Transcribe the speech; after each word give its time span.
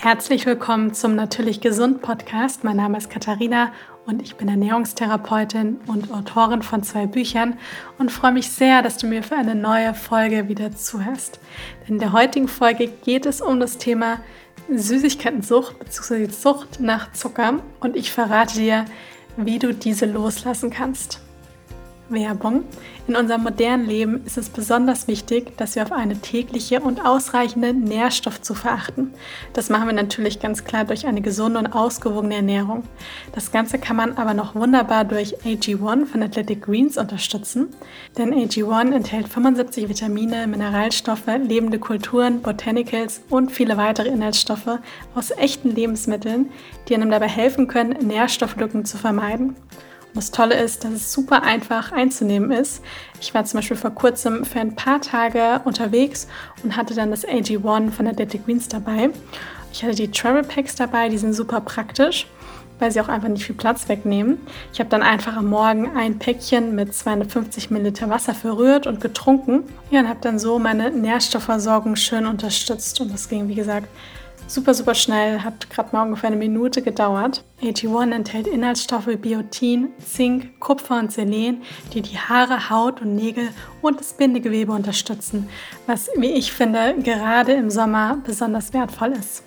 Herzlich 0.00 0.44
willkommen 0.44 0.92
zum 0.92 1.14
Natürlich 1.14 1.62
Gesund 1.62 2.02
Podcast. 2.02 2.62
Mein 2.62 2.76
Name 2.76 2.98
ist 2.98 3.08
Katharina 3.08 3.72
und 4.04 4.20
ich 4.20 4.34
bin 4.34 4.48
Ernährungstherapeutin 4.48 5.80
und 5.86 6.12
Autorin 6.12 6.62
von 6.62 6.82
zwei 6.82 7.06
Büchern 7.06 7.56
und 7.96 8.12
freue 8.12 8.32
mich 8.32 8.50
sehr, 8.50 8.82
dass 8.82 8.98
du 8.98 9.06
mir 9.06 9.22
für 9.22 9.36
eine 9.36 9.54
neue 9.54 9.94
Folge 9.94 10.48
wieder 10.48 10.72
zuhörst. 10.72 11.40
In 11.86 11.98
der 12.00 12.12
heutigen 12.12 12.48
Folge 12.48 12.88
geht 12.88 13.24
es 13.24 13.40
um 13.40 13.60
das 13.60 13.78
Thema 13.78 14.18
Süßigkeitensucht 14.68 15.78
bzw. 15.78 16.26
Sucht 16.26 16.80
nach 16.80 17.12
Zucker 17.12 17.60
und 17.80 17.96
ich 17.96 18.12
verrate 18.12 18.56
dir, 18.56 18.84
wie 19.38 19.58
du 19.58 19.72
diese 19.72 20.04
loslassen 20.04 20.70
kannst. 20.70 21.23
Werbung. 22.14 22.64
In 23.06 23.16
unserem 23.16 23.42
modernen 23.42 23.86
Leben 23.86 24.24
ist 24.24 24.38
es 24.38 24.48
besonders 24.48 25.08
wichtig, 25.08 25.56
dass 25.58 25.74
wir 25.74 25.82
auf 25.82 25.92
eine 25.92 26.16
tägliche 26.16 26.80
und 26.80 27.04
ausreichende 27.04 27.74
Nährstoffzufuhr 27.74 28.70
achten. 28.70 29.12
Das 29.52 29.68
machen 29.68 29.86
wir 29.86 29.94
natürlich 29.94 30.40
ganz 30.40 30.64
klar 30.64 30.84
durch 30.84 31.06
eine 31.06 31.20
gesunde 31.20 31.58
und 31.58 31.66
ausgewogene 31.66 32.36
Ernährung. 32.36 32.84
Das 33.32 33.52
Ganze 33.52 33.78
kann 33.78 33.96
man 33.96 34.16
aber 34.16 34.32
noch 34.32 34.54
wunderbar 34.54 35.04
durch 35.04 35.36
AG1 35.44 36.06
von 36.06 36.22
Athletic 36.22 36.62
Greens 36.62 36.96
unterstützen, 36.96 37.68
denn 38.16 38.32
AG1 38.32 38.94
enthält 38.94 39.28
75 39.28 39.88
Vitamine, 39.88 40.46
Mineralstoffe, 40.46 41.26
lebende 41.26 41.78
Kulturen, 41.78 42.40
Botanicals 42.40 43.20
und 43.28 43.52
viele 43.52 43.76
weitere 43.76 44.08
Inhaltsstoffe 44.08 44.78
aus 45.14 45.30
echten 45.30 45.74
Lebensmitteln, 45.74 46.50
die 46.88 46.94
einem 46.94 47.10
dabei 47.10 47.28
helfen 47.28 47.68
können, 47.68 48.06
Nährstofflücken 48.06 48.84
zu 48.84 48.96
vermeiden. 48.96 49.56
Das 50.14 50.30
Tolle 50.30 50.54
ist, 50.54 50.84
dass 50.84 50.92
es 50.92 51.12
super 51.12 51.42
einfach 51.42 51.90
einzunehmen 51.90 52.52
ist. 52.52 52.82
Ich 53.20 53.34
war 53.34 53.44
zum 53.44 53.58
Beispiel 53.58 53.76
vor 53.76 53.90
kurzem 53.90 54.44
für 54.44 54.60
ein 54.60 54.76
paar 54.76 55.00
Tage 55.00 55.60
unterwegs 55.64 56.28
und 56.62 56.76
hatte 56.76 56.94
dann 56.94 57.10
das 57.10 57.26
AG1 57.26 57.90
von 57.90 58.04
der 58.04 58.14
Deadly 58.14 58.40
Greens 58.46 58.68
dabei. 58.68 59.10
Ich 59.72 59.82
hatte 59.82 59.96
die 59.96 60.10
Travel 60.10 60.44
Packs 60.44 60.76
dabei, 60.76 61.08
die 61.08 61.18
sind 61.18 61.32
super 61.32 61.60
praktisch, 61.60 62.28
weil 62.78 62.92
sie 62.92 63.00
auch 63.00 63.08
einfach 63.08 63.26
nicht 63.26 63.44
viel 63.44 63.56
Platz 63.56 63.88
wegnehmen. 63.88 64.38
Ich 64.72 64.78
habe 64.78 64.88
dann 64.88 65.02
einfach 65.02 65.36
am 65.36 65.50
Morgen 65.50 65.96
ein 65.96 66.20
Päckchen 66.20 66.76
mit 66.76 66.94
250 66.94 67.72
Milliliter 67.72 68.08
Wasser 68.08 68.34
verrührt 68.34 68.86
und 68.86 69.00
getrunken. 69.00 69.64
Ja, 69.90 69.98
und 69.98 70.08
habe 70.08 70.20
dann 70.22 70.38
so 70.38 70.60
meine 70.60 70.92
Nährstoffversorgung 70.92 71.96
schön 71.96 72.26
unterstützt. 72.26 73.00
Und 73.00 73.12
das 73.12 73.28
ging, 73.28 73.48
wie 73.48 73.56
gesagt, 73.56 73.88
Super, 74.46 74.74
super 74.74 74.94
schnell, 74.94 75.40
hat 75.40 75.68
gerade 75.70 75.88
mal 75.92 76.02
ungefähr 76.02 76.28
eine 76.28 76.36
Minute 76.36 76.82
gedauert. 76.82 77.42
AG1 77.62 78.12
enthält 78.12 78.46
Inhaltsstoffe 78.46 79.06
wie 79.06 79.16
Biotin, 79.16 79.88
Zink, 79.98 80.60
Kupfer 80.60 80.98
und 80.98 81.10
Selen, 81.10 81.62
die 81.92 82.02
die 82.02 82.18
Haare, 82.18 82.70
Haut 82.70 83.00
und 83.00 83.16
Nägel 83.16 83.48
und 83.80 83.98
das 83.98 84.12
Bindegewebe 84.12 84.70
unterstützen, 84.70 85.48
was, 85.86 86.08
wie 86.16 86.32
ich 86.32 86.52
finde, 86.52 86.94
gerade 87.02 87.52
im 87.54 87.70
Sommer 87.70 88.18
besonders 88.24 88.72
wertvoll 88.72 89.12
ist. 89.12 89.44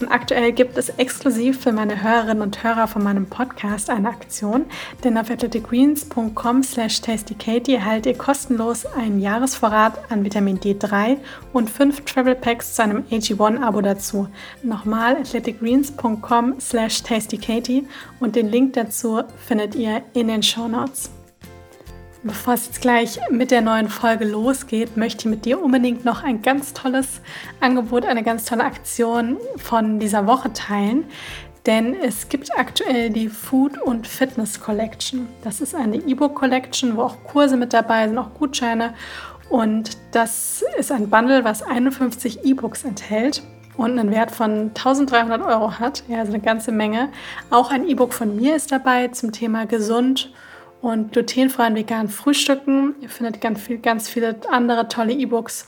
Und 0.00 0.08
aktuell 0.08 0.52
gibt 0.52 0.76
es 0.78 0.88
exklusiv 0.90 1.60
für 1.60 1.72
meine 1.72 2.02
Hörerinnen 2.02 2.42
und 2.42 2.62
Hörer 2.62 2.86
von 2.86 3.02
meinem 3.02 3.26
Podcast 3.26 3.90
eine 3.90 4.08
Aktion, 4.08 4.66
denn 5.02 5.18
auf 5.18 5.30
athleticgreens.com 5.30 6.62
slash 6.62 7.00
tastykatie 7.00 7.74
erhaltet 7.74 8.06
ihr 8.06 8.18
kostenlos 8.18 8.86
einen 8.86 9.20
Jahresvorrat 9.20 9.98
an 10.10 10.24
Vitamin 10.24 10.58
D3 10.58 11.16
und 11.52 11.70
fünf 11.70 12.02
Travel 12.02 12.34
Packs 12.34 12.74
zu 12.74 12.82
einem 12.82 13.04
AG1-Abo 13.10 13.80
dazu. 13.80 14.28
Nochmal 14.62 15.16
athleticgreens.com 15.16 16.60
slash 16.60 17.02
tastykatie 17.02 17.86
und 18.20 18.36
den 18.36 18.50
Link 18.50 18.74
dazu 18.74 19.22
findet 19.46 19.74
ihr 19.74 20.02
in 20.14 20.28
den 20.28 20.42
Show 20.42 20.68
Notes. 20.68 21.10
Bevor 22.26 22.54
es 22.54 22.64
jetzt 22.64 22.80
gleich 22.80 23.20
mit 23.30 23.50
der 23.50 23.60
neuen 23.60 23.90
Folge 23.90 24.24
losgeht, 24.24 24.96
möchte 24.96 25.20
ich 25.20 25.30
mit 25.30 25.44
dir 25.44 25.62
unbedingt 25.62 26.06
noch 26.06 26.24
ein 26.24 26.40
ganz 26.40 26.72
tolles 26.72 27.20
Angebot, 27.60 28.06
eine 28.06 28.22
ganz 28.22 28.46
tolle 28.46 28.64
Aktion 28.64 29.36
von 29.58 29.98
dieser 29.98 30.26
Woche 30.26 30.50
teilen. 30.54 31.04
Denn 31.66 31.94
es 31.94 32.30
gibt 32.30 32.58
aktuell 32.58 33.10
die 33.10 33.28
Food 33.28 33.76
und 33.76 34.06
Fitness 34.06 34.58
Collection. 34.58 35.28
Das 35.42 35.60
ist 35.60 35.74
eine 35.74 35.96
E-Book 35.96 36.34
Collection, 36.34 36.96
wo 36.96 37.02
auch 37.02 37.22
Kurse 37.24 37.58
mit 37.58 37.74
dabei 37.74 38.08
sind, 38.08 38.16
auch 38.16 38.32
Gutscheine. 38.32 38.94
Und 39.50 39.98
das 40.12 40.64
ist 40.78 40.92
ein 40.92 41.10
Bundle, 41.10 41.44
was 41.44 41.62
51 41.62 42.42
E-Books 42.42 42.84
enthält 42.84 43.42
und 43.76 43.98
einen 43.98 44.10
Wert 44.10 44.30
von 44.30 44.70
1300 44.74 45.42
Euro 45.42 45.78
hat. 45.78 46.04
Ja, 46.08 46.20
also 46.20 46.32
eine 46.32 46.42
ganze 46.42 46.72
Menge. 46.72 47.10
Auch 47.50 47.70
ein 47.70 47.86
E-Book 47.86 48.14
von 48.14 48.34
mir 48.34 48.56
ist 48.56 48.72
dabei 48.72 49.08
zum 49.08 49.30
Thema 49.30 49.66
gesund 49.66 50.32
und 50.84 51.12
glutenfreien 51.12 51.74
veganen 51.74 52.08
Frühstücken. 52.08 52.94
Ihr 53.00 53.08
findet 53.08 53.40
ganz, 53.40 53.60
viel, 53.60 53.78
ganz 53.78 54.08
viele 54.08 54.36
andere 54.50 54.86
tolle 54.88 55.14
E-Books 55.14 55.66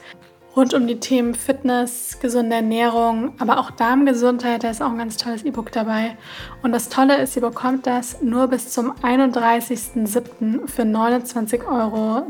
rund 0.55 0.75
um 0.75 0.87
die 0.87 1.01
Themen 1.01 1.35
Fitness, 1.35 2.19
gesunde 2.21 2.57
Ernährung, 2.57 3.33
aber 3.39 3.59
auch 3.59 3.71
Darmgesundheit. 3.71 4.65
Da 4.65 4.71
ist 4.71 4.83
auch 4.83 4.91
ein 4.91 4.99
ganz 4.99 5.17
tolles 5.17 5.43
E-Book 5.43 5.73
dabei. 5.73 6.17
Und 6.63 6.73
das 6.73 6.91
Tolle 6.91 7.17
ist, 7.19 7.35
ihr 7.37 7.43
bekommt 7.43 7.87
das 7.87 8.23
nur 8.23 8.49
bis 8.49 8.71
zum 8.71 8.93
31.07. 8.93 10.67
für 10.67 10.83
29,90 10.83 11.67
Euro. 11.67 12.23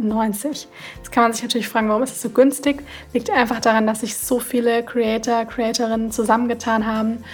Jetzt 0.96 1.12
kann 1.12 1.24
man 1.24 1.32
sich 1.32 1.42
natürlich 1.42 1.68
fragen, 1.68 1.88
warum 1.88 2.04
ist 2.04 2.16
es 2.16 2.22
so 2.22 2.30
günstig? 2.30 2.84
Liegt 3.12 3.30
einfach 3.30 3.60
daran, 3.60 3.86
dass 3.86 4.00
sich 4.00 4.16
so 4.16 4.38
viele 4.38 4.84
Creator, 4.84 5.44
Creatorinnen 5.44 6.12
zusammengetan 6.12 6.86
haben 6.86 7.24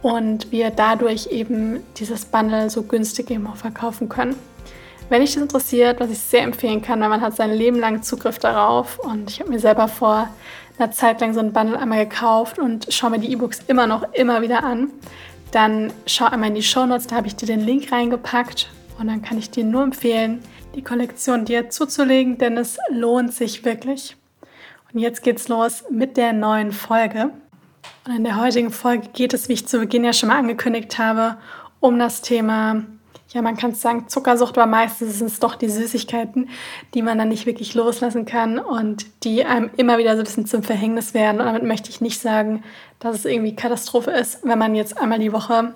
und 0.00 0.52
wir 0.52 0.70
dadurch 0.70 1.28
eben 1.28 1.80
dieses 1.96 2.24
Bundle 2.24 2.70
so 2.70 2.82
günstig 2.82 3.30
eben 3.30 3.46
auch 3.46 3.56
verkaufen 3.56 4.08
können. 4.08 4.34
Wenn 5.10 5.22
dich 5.22 5.34
das 5.34 5.42
interessiert, 5.42 6.00
was 6.00 6.10
ich 6.10 6.18
sehr 6.18 6.42
empfehlen 6.42 6.82
kann, 6.82 7.00
weil 7.00 7.08
man 7.08 7.22
hat 7.22 7.34
sein 7.34 7.52
Leben 7.52 7.78
lang 7.78 8.02
Zugriff 8.02 8.38
darauf 8.38 8.98
und 8.98 9.30
ich 9.30 9.40
habe 9.40 9.50
mir 9.50 9.58
selber 9.58 9.88
vor 9.88 10.28
einer 10.78 10.90
Zeit 10.92 11.20
lang 11.22 11.32
so 11.32 11.40
ein 11.40 11.52
Bundle 11.52 11.78
einmal 11.78 12.04
gekauft 12.04 12.58
und 12.58 12.92
schaue 12.92 13.10
mir 13.10 13.18
die 13.18 13.32
E-Books 13.32 13.62
immer 13.68 13.86
noch 13.86 14.12
immer 14.12 14.42
wieder 14.42 14.62
an, 14.62 14.90
dann 15.50 15.92
schau 16.06 16.26
einmal 16.26 16.50
in 16.50 16.56
die 16.56 16.62
Show 16.62 16.84
Notes, 16.84 17.06
da 17.06 17.16
habe 17.16 17.26
ich 17.26 17.36
dir 17.36 17.46
den 17.46 17.60
Link 17.60 17.90
reingepackt 17.90 18.68
und 18.98 19.06
dann 19.06 19.22
kann 19.22 19.38
ich 19.38 19.50
dir 19.50 19.64
nur 19.64 19.82
empfehlen, 19.82 20.42
die 20.74 20.84
Kollektion 20.84 21.46
dir 21.46 21.70
zuzulegen, 21.70 22.36
denn 22.36 22.58
es 22.58 22.78
lohnt 22.90 23.32
sich 23.32 23.64
wirklich. 23.64 24.16
Und 24.92 25.00
jetzt 25.00 25.22
geht's 25.22 25.48
los 25.48 25.84
mit 25.90 26.18
der 26.18 26.34
neuen 26.34 26.70
Folge. 26.70 27.30
Und 28.06 28.16
in 28.16 28.24
der 28.24 28.40
heutigen 28.40 28.70
Folge 28.70 29.08
geht 29.12 29.32
es, 29.32 29.48
wie 29.48 29.54
ich 29.54 29.66
zu 29.66 29.78
Beginn 29.78 30.04
ja 30.04 30.12
schon 30.12 30.28
mal 30.28 30.38
angekündigt 30.38 30.98
habe, 30.98 31.38
um 31.80 31.98
das 31.98 32.20
Thema 32.20 32.84
ja, 33.30 33.42
man 33.42 33.56
kann 33.56 33.74
sagen, 33.74 34.08
Zuckersucht, 34.08 34.56
aber 34.56 34.66
meistens 34.66 35.18
sind 35.18 35.26
es 35.26 35.38
doch 35.38 35.54
die 35.54 35.68
Süßigkeiten, 35.68 36.48
die 36.94 37.02
man 37.02 37.18
dann 37.18 37.28
nicht 37.28 37.44
wirklich 37.44 37.74
loslassen 37.74 38.24
kann 38.24 38.58
und 38.58 39.06
die 39.24 39.44
einem 39.44 39.70
immer 39.76 39.98
wieder 39.98 40.14
so 40.14 40.22
ein 40.22 40.24
bisschen 40.24 40.46
zum 40.46 40.62
Verhängnis 40.62 41.12
werden. 41.12 41.40
Und 41.40 41.46
damit 41.46 41.62
möchte 41.62 41.90
ich 41.90 42.00
nicht 42.00 42.20
sagen, 42.20 42.64
dass 43.00 43.16
es 43.16 43.24
irgendwie 43.26 43.54
Katastrophe 43.54 44.12
ist, 44.12 44.44
wenn 44.44 44.58
man 44.58 44.74
jetzt 44.74 44.96
einmal 44.96 45.18
die 45.18 45.32
Woche 45.32 45.74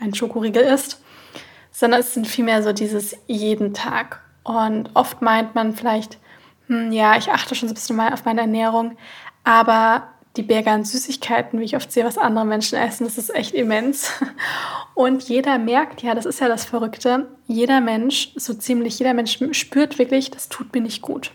einen 0.00 0.14
Schokoriegel 0.14 0.62
isst, 0.62 1.00
sondern 1.70 2.00
es 2.00 2.14
sind 2.14 2.26
vielmehr 2.26 2.64
so 2.64 2.72
dieses 2.72 3.16
jeden 3.28 3.74
Tag. 3.74 4.20
Und 4.42 4.90
oft 4.94 5.22
meint 5.22 5.54
man 5.54 5.74
vielleicht, 5.74 6.18
hm, 6.66 6.90
ja, 6.90 7.16
ich 7.16 7.30
achte 7.30 7.54
schon 7.54 7.68
so 7.68 7.72
ein 7.72 7.76
bisschen 7.76 7.96
mal 7.96 8.12
auf 8.12 8.24
meine 8.24 8.40
Ernährung, 8.40 8.96
aber 9.44 10.08
die 10.36 10.42
Berge 10.42 10.70
an 10.70 10.84
Süßigkeiten, 10.84 11.58
wie 11.58 11.64
ich 11.64 11.76
oft 11.76 11.90
sehe, 11.90 12.04
was 12.04 12.18
andere 12.18 12.44
Menschen 12.44 12.78
essen, 12.78 13.04
das 13.04 13.18
ist 13.18 13.34
echt 13.34 13.54
immens. 13.54 14.12
Und 14.94 15.24
jeder 15.28 15.58
merkt, 15.58 16.02
ja, 16.02 16.14
das 16.14 16.26
ist 16.26 16.40
ja 16.40 16.48
das 16.48 16.64
Verrückte, 16.64 17.28
jeder 17.46 17.80
Mensch, 17.80 18.32
so 18.36 18.54
ziemlich 18.54 18.98
jeder 18.98 19.14
Mensch 19.14 19.38
spürt 19.52 19.98
wirklich, 19.98 20.30
das 20.30 20.48
tut 20.48 20.72
mir 20.74 20.80
nicht 20.80 21.02
gut. 21.02 21.32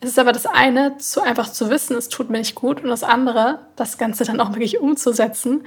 Es 0.00 0.10
ist 0.10 0.18
aber 0.18 0.32
das 0.32 0.46
eine, 0.46 0.96
zu 0.96 1.20
einfach 1.20 1.50
zu 1.50 1.68
wissen, 1.68 1.96
es 1.96 2.08
tut 2.08 2.30
mir 2.30 2.38
nicht 2.38 2.54
gut, 2.54 2.82
und 2.82 2.88
das 2.88 3.02
andere, 3.02 3.60
das 3.76 3.98
Ganze 3.98 4.24
dann 4.24 4.40
auch 4.40 4.50
wirklich 4.50 4.80
umzusetzen 4.80 5.66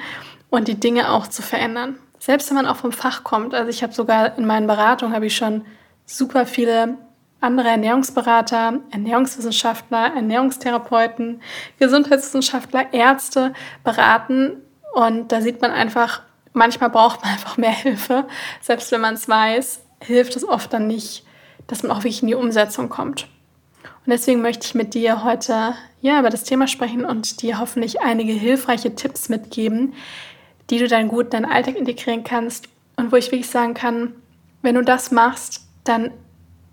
und 0.50 0.68
die 0.68 0.80
Dinge 0.80 1.12
auch 1.12 1.28
zu 1.28 1.44
verändern. 1.44 1.98
Selbst 2.18 2.50
wenn 2.50 2.56
man 2.56 2.68
auch 2.68 2.78
vom 2.78 2.92
Fach 2.92 3.24
kommt, 3.24 3.54
also 3.54 3.70
ich 3.70 3.84
habe 3.84 3.94
sogar 3.94 4.38
in 4.38 4.46
meinen 4.46 4.66
Beratungen 4.66 5.14
habe 5.14 5.28
ich 5.28 5.36
schon 5.36 5.66
super 6.06 6.46
viele 6.46 6.98
andere 7.44 7.68
Ernährungsberater, 7.68 8.80
Ernährungswissenschaftler, 8.92 10.16
Ernährungstherapeuten, 10.16 11.42
Gesundheitswissenschaftler, 11.78 12.94
Ärzte 12.94 13.54
beraten. 13.84 14.58
Und 14.94 15.32
da 15.32 15.42
sieht 15.42 15.62
man 15.62 15.72
einfach, 15.72 16.22
manchmal 16.54 16.90
braucht 16.90 17.22
man 17.22 17.32
einfach 17.34 17.58
mehr 17.58 17.72
Hilfe. 17.72 18.26
Selbst 18.62 18.92
wenn 18.92 19.02
man 19.02 19.16
es 19.16 19.28
weiß, 19.28 19.84
hilft 20.02 20.36
es 20.36 20.48
oft 20.48 20.72
dann 20.74 20.88
nicht, 20.88 21.26
dass 21.68 21.84
man 21.84 21.92
auch 21.92 22.00
wirklich 22.00 22.22
in 22.22 22.30
die 22.30 22.36
Umsetzung 22.36 22.90
kommt. 22.90 23.28
Und 23.84 24.12
deswegen 24.12 24.42
möchte 24.42 24.66
ich 24.66 24.76
mit 24.76 24.94
dir 24.94 25.24
heute 25.24 25.76
ja, 26.02 26.20
über 26.20 26.30
das 26.30 26.44
Thema 26.44 26.68
sprechen 26.68 27.06
und 27.06 27.42
dir 27.42 27.60
hoffentlich 27.60 28.02
einige 28.02 28.34
hilfreiche 28.34 28.96
Tipps 28.96 29.30
mitgeben, 29.30 29.94
die 30.70 30.78
du 30.78 30.88
dann 30.88 31.08
gut 31.08 31.26
in 31.26 31.32
deinen 31.32 31.46
Alltag 31.46 31.76
integrieren 31.76 32.24
kannst 32.24 32.68
und 32.98 33.12
wo 33.12 33.16
ich 33.16 33.32
wirklich 33.32 33.50
sagen 33.50 33.74
kann, 33.74 34.14
wenn 34.62 34.76
du 34.76 34.82
das 34.82 35.12
machst, 35.12 35.62
dann 35.86 36.12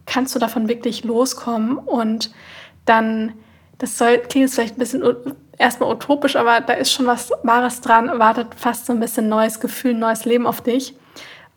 kannst 0.07 0.35
du 0.35 0.39
davon 0.39 0.69
wirklich 0.69 1.05
loskommen 1.05 1.79
und 1.79 2.31
dann, 2.85 3.35
das 3.79 3.99
soll, 3.99 4.19
klingt 4.19 4.47
jetzt 4.47 4.55
vielleicht 4.55 4.77
ein 4.77 4.79
bisschen 4.79 5.03
erstmal 5.59 5.93
utopisch, 5.93 6.37
aber 6.37 6.61
da 6.61 6.73
ist 6.73 6.93
schon 6.93 7.07
was 7.07 7.31
Wahres 7.43 7.81
dran, 7.81 8.19
wartet 8.19 8.55
fast 8.57 8.87
so 8.87 8.93
ein 8.93 9.01
bisschen 9.01 9.29
neues 9.29 9.61
Gefühl, 9.61 9.95
neues 9.95 10.25
Leben 10.25 10.47
auf 10.47 10.61
dich, 10.61 10.95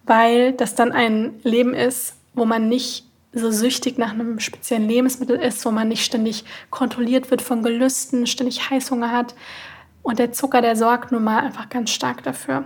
weil 0.06 0.52
das 0.52 0.76
dann 0.76 0.92
ein 0.92 1.40
Leben 1.44 1.74
ist, 1.74 2.16
wo 2.34 2.46
man 2.46 2.68
nicht 2.68 3.06
so 3.32 3.50
süchtig 3.50 3.98
nach 3.98 4.12
einem 4.12 4.40
speziellen 4.40 4.88
Lebensmittel 4.88 5.38
ist, 5.38 5.66
wo 5.66 5.72
man 5.72 5.88
nicht 5.88 6.06
ständig 6.06 6.44
kontrolliert 6.70 7.32
wird 7.32 7.42
von 7.42 7.64
Gelüsten, 7.64 8.28
ständig 8.28 8.70
Heißhunger 8.70 9.12
hat, 9.12 9.34
Und 10.04 10.20
der 10.20 10.34
Zucker, 10.34 10.62
der 10.62 10.76
sorgt 10.76 11.12
nun 11.12 11.24
mal 11.24 11.40
einfach 11.40 11.70
ganz 11.70 11.90
stark 11.90 12.24
dafür. 12.24 12.66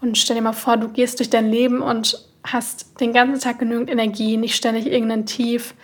Und 0.00 0.18
stell 0.18 0.36
dir 0.36 0.42
mal 0.42 0.52
vor, 0.52 0.76
du 0.76 0.88
gehst 0.88 1.20
durch 1.20 1.30
dein 1.30 1.50
Leben 1.50 1.80
und 1.80 2.28
hast 2.44 3.00
den 3.00 3.12
ganzen 3.12 3.40
Tag 3.40 3.58
genügend 3.58 3.90
Energie, 3.90 4.36
nicht 4.36 4.56
ständig 4.56 4.86
irgendein 4.86 5.26
Tief, 5.26 5.74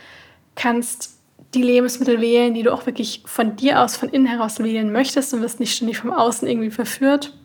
kannst 0.55 1.17
die 1.55 1.63
Lebensmittel 1.63 2.21
wählen, 2.21 2.55
die 2.55 2.63
du 2.63 2.73
auch 2.73 2.87
wirklich 2.87 3.23
von 3.27 3.57
dir 3.57 3.83
aus, 3.83 3.97
von 3.97 4.09
innen 4.09 4.27
heraus 4.27 4.59
wählen 4.59 4.93
möchtest 4.93 5.33
und 5.33 5.43
wirst 5.43 5.61
nicht 5.61 5.75
ständig 5.75 5.99
vom 5.99 6.13
Außen 6.13 6.47
irgendwie 6.49 6.71
verführt. 6.71 7.37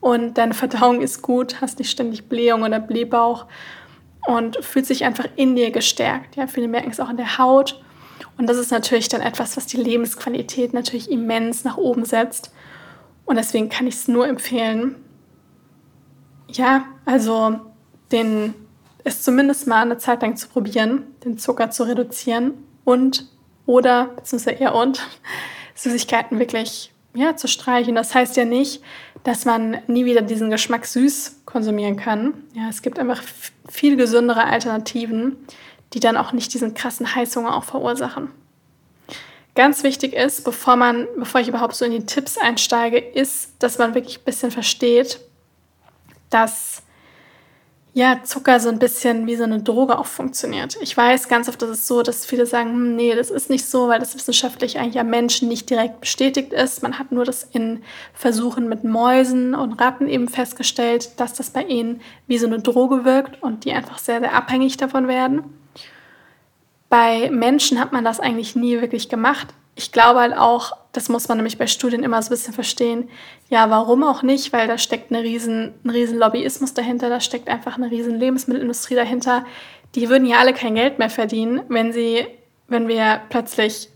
Und 0.00 0.38
deine 0.38 0.54
Verdauung 0.54 1.00
ist 1.00 1.22
gut, 1.22 1.60
hast 1.60 1.78
nicht 1.78 1.90
ständig 1.90 2.28
Blähung 2.28 2.62
oder 2.62 2.80
Blähbauch 2.80 3.46
und 4.26 4.56
fühlt 4.64 4.86
sich 4.86 5.04
einfach 5.04 5.26
in 5.36 5.56
dir 5.56 5.70
gestärkt. 5.70 6.36
Ja, 6.36 6.46
viele 6.46 6.68
merken 6.68 6.90
es 6.90 7.00
auch 7.00 7.10
in 7.10 7.16
der 7.16 7.38
Haut. 7.38 7.82
Und 8.38 8.48
das 8.48 8.56
ist 8.56 8.70
natürlich 8.70 9.08
dann 9.08 9.20
etwas, 9.20 9.56
was 9.56 9.66
die 9.66 9.78
Lebensqualität 9.78 10.74
natürlich 10.74 11.10
immens 11.10 11.64
nach 11.64 11.76
oben 11.76 12.04
setzt. 12.04 12.52
Und 13.24 13.36
deswegen 13.36 13.68
kann 13.68 13.86
ich 13.86 13.94
es 13.94 14.08
nur 14.08 14.28
empfehlen, 14.28 14.96
ja, 16.48 16.84
also 17.04 17.60
den, 18.12 18.54
es 19.04 19.22
zumindest 19.22 19.66
mal 19.66 19.82
eine 19.82 19.98
Zeit 19.98 20.22
lang 20.22 20.36
zu 20.36 20.48
probieren, 20.48 21.04
den 21.24 21.38
Zucker 21.38 21.70
zu 21.70 21.84
reduzieren 21.84 22.54
und 22.84 23.26
oder, 23.66 24.06
beziehungsweise 24.16 24.56
eher 24.56 24.74
und, 24.74 25.06
Süßigkeiten 25.74 26.38
wirklich 26.38 26.92
ja, 27.14 27.36
zu 27.36 27.48
streichen. 27.48 27.94
Das 27.94 28.14
heißt 28.14 28.36
ja 28.36 28.44
nicht, 28.44 28.82
dass 29.24 29.44
man 29.44 29.78
nie 29.86 30.04
wieder 30.04 30.22
diesen 30.22 30.50
Geschmack 30.50 30.86
süß 30.86 31.42
konsumieren 31.44 31.96
kann. 31.96 32.34
Ja, 32.54 32.68
es 32.68 32.82
gibt 32.82 32.98
einfach 32.98 33.22
viel 33.68 33.96
gesündere 33.96 34.44
Alternativen, 34.44 35.36
die 35.92 36.00
dann 36.00 36.16
auch 36.16 36.32
nicht 36.32 36.52
diesen 36.54 36.74
krassen 36.74 37.14
Heißhunger 37.14 37.56
auch 37.56 37.64
verursachen. 37.64 38.30
Ganz 39.54 39.82
wichtig 39.82 40.12
ist, 40.12 40.44
bevor 40.44 40.76
man, 40.76 41.08
bevor 41.16 41.40
ich 41.40 41.48
überhaupt 41.48 41.74
so 41.74 41.84
in 41.86 41.92
die 41.92 42.04
Tipps 42.04 42.36
einsteige, 42.36 42.98
ist, 42.98 43.52
dass 43.58 43.78
man 43.78 43.94
wirklich 43.94 44.18
ein 44.18 44.24
bisschen 44.24 44.50
versteht, 44.50 45.20
dass 46.28 46.82
ja, 47.96 48.22
Zucker 48.24 48.60
so 48.60 48.68
ein 48.68 48.78
bisschen 48.78 49.26
wie 49.26 49.36
so 49.36 49.44
eine 49.44 49.62
Droge 49.62 49.98
auch 49.98 50.04
funktioniert. 50.04 50.76
Ich 50.82 50.94
weiß 50.94 51.28
ganz 51.28 51.48
oft, 51.48 51.62
dass 51.62 51.70
es 51.70 51.86
so, 51.86 52.02
dass 52.02 52.26
viele 52.26 52.44
sagen, 52.44 52.72
hm, 52.72 52.94
nee, 52.94 53.14
das 53.14 53.30
ist 53.30 53.48
nicht 53.48 53.64
so, 53.64 53.88
weil 53.88 53.98
das 53.98 54.14
wissenschaftlich 54.14 54.78
eigentlich 54.78 55.00
am 55.00 55.08
Menschen 55.08 55.48
nicht 55.48 55.70
direkt 55.70 56.02
bestätigt 56.02 56.52
ist. 56.52 56.82
Man 56.82 56.98
hat 56.98 57.10
nur 57.10 57.24
das 57.24 57.42
in 57.42 57.82
Versuchen 58.12 58.68
mit 58.68 58.84
Mäusen 58.84 59.54
und 59.54 59.80
Ratten 59.80 60.08
eben 60.08 60.28
festgestellt, 60.28 61.18
dass 61.18 61.32
das 61.32 61.48
bei 61.48 61.62
ihnen 61.62 62.02
wie 62.26 62.36
so 62.36 62.46
eine 62.46 62.58
Droge 62.58 63.06
wirkt 63.06 63.42
und 63.42 63.64
die 63.64 63.72
einfach 63.72 63.96
sehr, 63.96 64.20
sehr 64.20 64.34
abhängig 64.34 64.76
davon 64.76 65.08
werden. 65.08 65.44
Bei 66.88 67.30
Menschen 67.30 67.80
hat 67.80 67.92
man 67.92 68.04
das 68.04 68.20
eigentlich 68.20 68.54
nie 68.56 68.80
wirklich 68.80 69.08
gemacht. 69.08 69.48
Ich 69.74 69.92
glaube 69.92 70.20
halt 70.20 70.36
auch, 70.36 70.76
das 70.92 71.08
muss 71.08 71.28
man 71.28 71.38
nämlich 71.38 71.58
bei 71.58 71.66
Studien 71.66 72.02
immer 72.02 72.22
so 72.22 72.28
ein 72.28 72.30
bisschen 72.30 72.54
verstehen. 72.54 73.10
Ja, 73.48 73.68
warum 73.70 74.02
auch 74.04 74.22
nicht? 74.22 74.52
Weil 74.52 74.66
da 74.68 74.78
steckt 74.78 75.12
eine 75.12 75.22
riesen, 75.22 75.74
ein 75.84 75.90
riesen 75.90 76.18
Lobbyismus 76.18 76.74
dahinter, 76.74 77.10
da 77.10 77.20
steckt 77.20 77.48
einfach 77.48 77.76
eine 77.76 77.90
riesen 77.90 78.18
Lebensmittelindustrie 78.18 78.94
dahinter. 78.94 79.44
Die 79.94 80.08
würden 80.08 80.26
ja 80.26 80.38
alle 80.38 80.54
kein 80.54 80.74
Geld 80.74 80.98
mehr 80.98 81.10
verdienen, 81.10 81.62
wenn 81.68 81.92
sie, 81.92 82.26
wenn 82.68 82.88
wir 82.88 83.20
plötzlich 83.28 83.90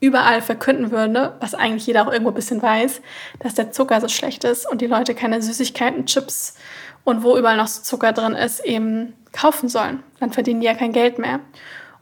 überall 0.00 0.42
verkünden 0.42 0.90
würden, 0.90 1.30
was 1.40 1.54
eigentlich 1.54 1.86
jeder 1.86 2.02
auch 2.06 2.12
irgendwo 2.12 2.30
ein 2.30 2.34
bisschen 2.34 2.60
weiß, 2.60 3.00
dass 3.40 3.54
der 3.54 3.72
Zucker 3.72 4.00
so 4.00 4.08
schlecht 4.08 4.44
ist 4.44 4.70
und 4.70 4.80
die 4.80 4.86
Leute 4.86 5.14
keine 5.14 5.40
Süßigkeiten, 5.40 6.06
Chips 6.06 6.56
und 7.04 7.22
wo 7.22 7.36
überall 7.38 7.56
noch 7.56 7.68
so 7.68 7.82
Zucker 7.82 8.12
drin 8.12 8.32
ist, 8.32 8.60
eben 8.64 9.14
kaufen 9.32 9.68
sollen. 9.68 10.02
Dann 10.20 10.32
verdienen 10.32 10.60
die 10.60 10.66
ja 10.66 10.74
kein 10.74 10.92
Geld 10.92 11.18
mehr. 11.18 11.40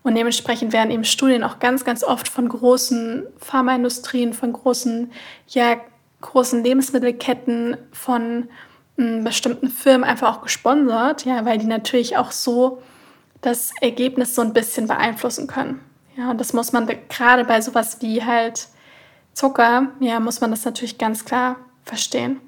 Und 0.04 0.14
dementsprechend 0.14 0.72
werden 0.74 0.90
eben 0.90 1.04
Studien 1.04 1.42
auch 1.42 1.58
ganz, 1.58 1.84
ganz 1.84 2.04
oft 2.04 2.28
von 2.28 2.46
großen 2.46 3.26
Pharmaindustrien, 3.38 4.34
von 4.34 4.52
großen, 4.52 5.10
ja, 5.48 5.78
großen 6.20 6.62
Lebensmittelketten, 6.62 7.78
von 7.90 8.48
m, 8.98 9.06
hm, 9.18 9.24
bestimmten 9.24 9.68
Firmen 9.68 10.04
einfach 10.04 10.36
auch 10.36 10.42
gesponsert, 10.42 11.24
ja, 11.24 11.44
weil 11.46 11.58
die 11.58 11.66
natürlich 11.66 12.18
auch 12.18 12.32
so 12.32 12.82
das 13.40 13.72
Ergebnis 13.80 14.34
so 14.34 14.42
ein 14.42 14.52
bisschen 14.52 14.86
beeinflussen 14.86 15.46
können. 15.46 15.80
Ja, 16.16 16.30
und 16.30 16.38
das 16.38 16.52
muss 16.52 16.72
man 16.72 16.86
gerade 17.08 17.44
bei 17.44 17.62
sowas 17.62 17.98
wie 18.02 18.22
halt 18.22 18.68
Zucker, 19.32 19.88
ja, 20.00 20.20
muss 20.20 20.40
man 20.40 20.50
das 20.50 20.66
natürlich 20.66 20.98
ganz 20.98 21.24
klar 21.24 21.56
verstehen. 21.82 22.40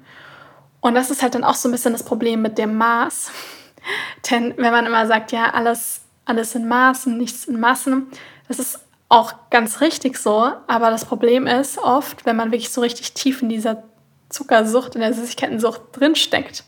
Und 0.79 0.93
das 0.93 1.09
ist 1.09 1.23
halt 1.23 1.33
dann 1.33 1.43
auch 1.43 1.55
so 1.55 1.67
ein 1.67 1.71
bisschen 1.71 1.93
das 1.93 2.03
Problem 2.03 2.43
mit 2.43 2.59
dem 2.59 2.77
Maß. 2.77 3.31
Denn 4.29 4.53
wenn 4.57 4.71
man 4.71 4.85
immer 4.85 5.07
sagt, 5.07 5.31
ja, 5.31 5.49
alles 5.53 6.06
alles 6.27 6.55
in 6.55 6.67
Maßen, 6.67 7.17
nichts 7.17 7.45
in 7.45 7.59
Massen. 7.59 8.07
Das 8.47 8.59
ist 8.59 8.79
auch 9.09 9.49
ganz 9.49 9.81
richtig 9.81 10.17
so, 10.17 10.51
aber 10.67 10.91
das 10.91 11.05
Problem 11.05 11.47
ist 11.47 11.77
oft, 11.77 12.25
wenn 12.25 12.35
man 12.35 12.51
wirklich 12.51 12.71
so 12.71 12.81
richtig 12.81 13.13
tief 13.13 13.41
in 13.41 13.49
dieser 13.49 13.83
Zuckersucht, 14.29 14.95
in 14.95 15.01
der 15.01 15.13
Süßigkeitensucht 15.13 15.81
drinsteckt, 15.93 16.65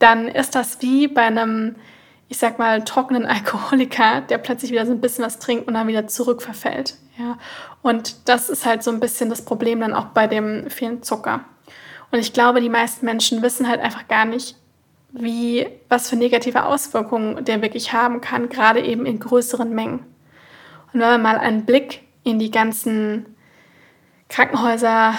dann 0.00 0.26
ist 0.26 0.56
das 0.56 0.82
wie 0.82 1.06
bei 1.06 1.22
einem, 1.22 1.76
ich 2.28 2.38
sag 2.38 2.58
mal, 2.58 2.82
trockenen 2.84 3.26
Alkoholiker, 3.26 4.22
der 4.22 4.38
plötzlich 4.38 4.72
wieder 4.72 4.86
so 4.86 4.92
ein 4.92 5.00
bisschen 5.00 5.24
was 5.24 5.38
trinkt 5.38 5.68
und 5.68 5.74
dann 5.74 5.86
wieder 5.86 6.08
zurückverfällt. 6.08 6.96
Ja? 7.16 7.38
Und 7.82 8.28
das 8.28 8.50
ist 8.50 8.66
halt 8.66 8.82
so 8.82 8.90
ein 8.90 9.00
bisschen 9.00 9.30
das 9.30 9.44
Problem 9.44 9.80
dann 9.80 9.94
auch 9.94 10.06
bei 10.06 10.26
dem 10.26 10.68
vielen 10.70 11.02
Zucker. 11.02 11.44
Und 12.10 12.18
ich 12.18 12.32
glaube, 12.32 12.60
die 12.60 12.68
meisten 12.68 13.06
Menschen 13.06 13.42
wissen 13.42 13.68
halt 13.68 13.80
einfach 13.80 14.08
gar 14.08 14.24
nicht, 14.24 14.56
wie, 15.14 15.66
was 15.88 16.10
für 16.10 16.16
negative 16.16 16.64
Auswirkungen 16.64 17.44
der 17.44 17.62
wirklich 17.62 17.92
haben 17.92 18.20
kann, 18.20 18.48
gerade 18.48 18.80
eben 18.84 19.06
in 19.06 19.20
größeren 19.20 19.72
Mengen. 19.72 20.00
Und 20.92 21.00
wenn 21.00 21.08
man 21.08 21.22
mal 21.22 21.38
einen 21.38 21.64
Blick 21.64 22.02
in 22.24 22.38
die 22.38 22.50
ganzen 22.50 23.36
Krankenhäuser, 24.28 25.14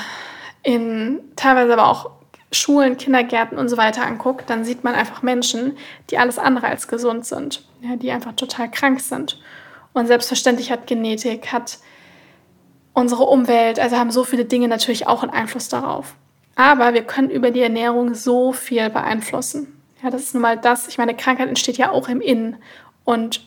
in 0.64 1.22
teilweise 1.36 1.74
aber 1.74 1.88
auch 1.88 2.12
Schulen, 2.52 2.98
Kindergärten 2.98 3.58
und 3.58 3.70
so 3.70 3.78
weiter 3.78 4.06
anguckt, 4.06 4.50
dann 4.50 4.66
sieht 4.66 4.84
man 4.84 4.96
einfach 4.96 5.22
Menschen, 5.22 5.78
die 6.10 6.18
alles 6.18 6.40
andere 6.40 6.68
als 6.68 6.88
gesund 6.88 7.26
sind, 7.26 7.66
ja, 7.82 7.96
die 7.96 8.12
einfach 8.12 8.34
total 8.34 8.70
krank 8.70 9.00
sind. 9.00 9.40
Und 9.94 10.08
selbstverständlich 10.08 10.72
hat 10.72 10.88
Genetik, 10.88 11.54
hat 11.54 11.80
unsere 12.94 13.24
Umwelt, 13.24 13.80
also 13.80 13.98
haben 13.98 14.12
so 14.12 14.24
viele 14.24 14.46
Dinge 14.46 14.68
natürlich 14.68 15.08
auch 15.08 15.24
einen 15.24 15.32
Einfluss 15.32 15.70
darauf. 15.70 16.16
Aber 16.56 16.94
wir 16.94 17.04
können 17.04 17.30
über 17.30 17.52
die 17.52 17.62
Ernährung 17.62 18.14
so 18.14 18.54
viel 18.54 18.90
beeinflussen. 18.90 19.75
Ja, 20.06 20.12
das 20.12 20.22
ist 20.22 20.36
nun 20.36 20.44
mal 20.44 20.56
das. 20.56 20.88
Ich 20.88 21.00
meine, 21.00 21.16
Krankheit 21.16 21.48
entsteht 21.48 21.78
ja 21.80 21.90
auch 21.90 22.10
im 22.10 22.22
Innen. 22.22 22.58
Und 23.06 23.42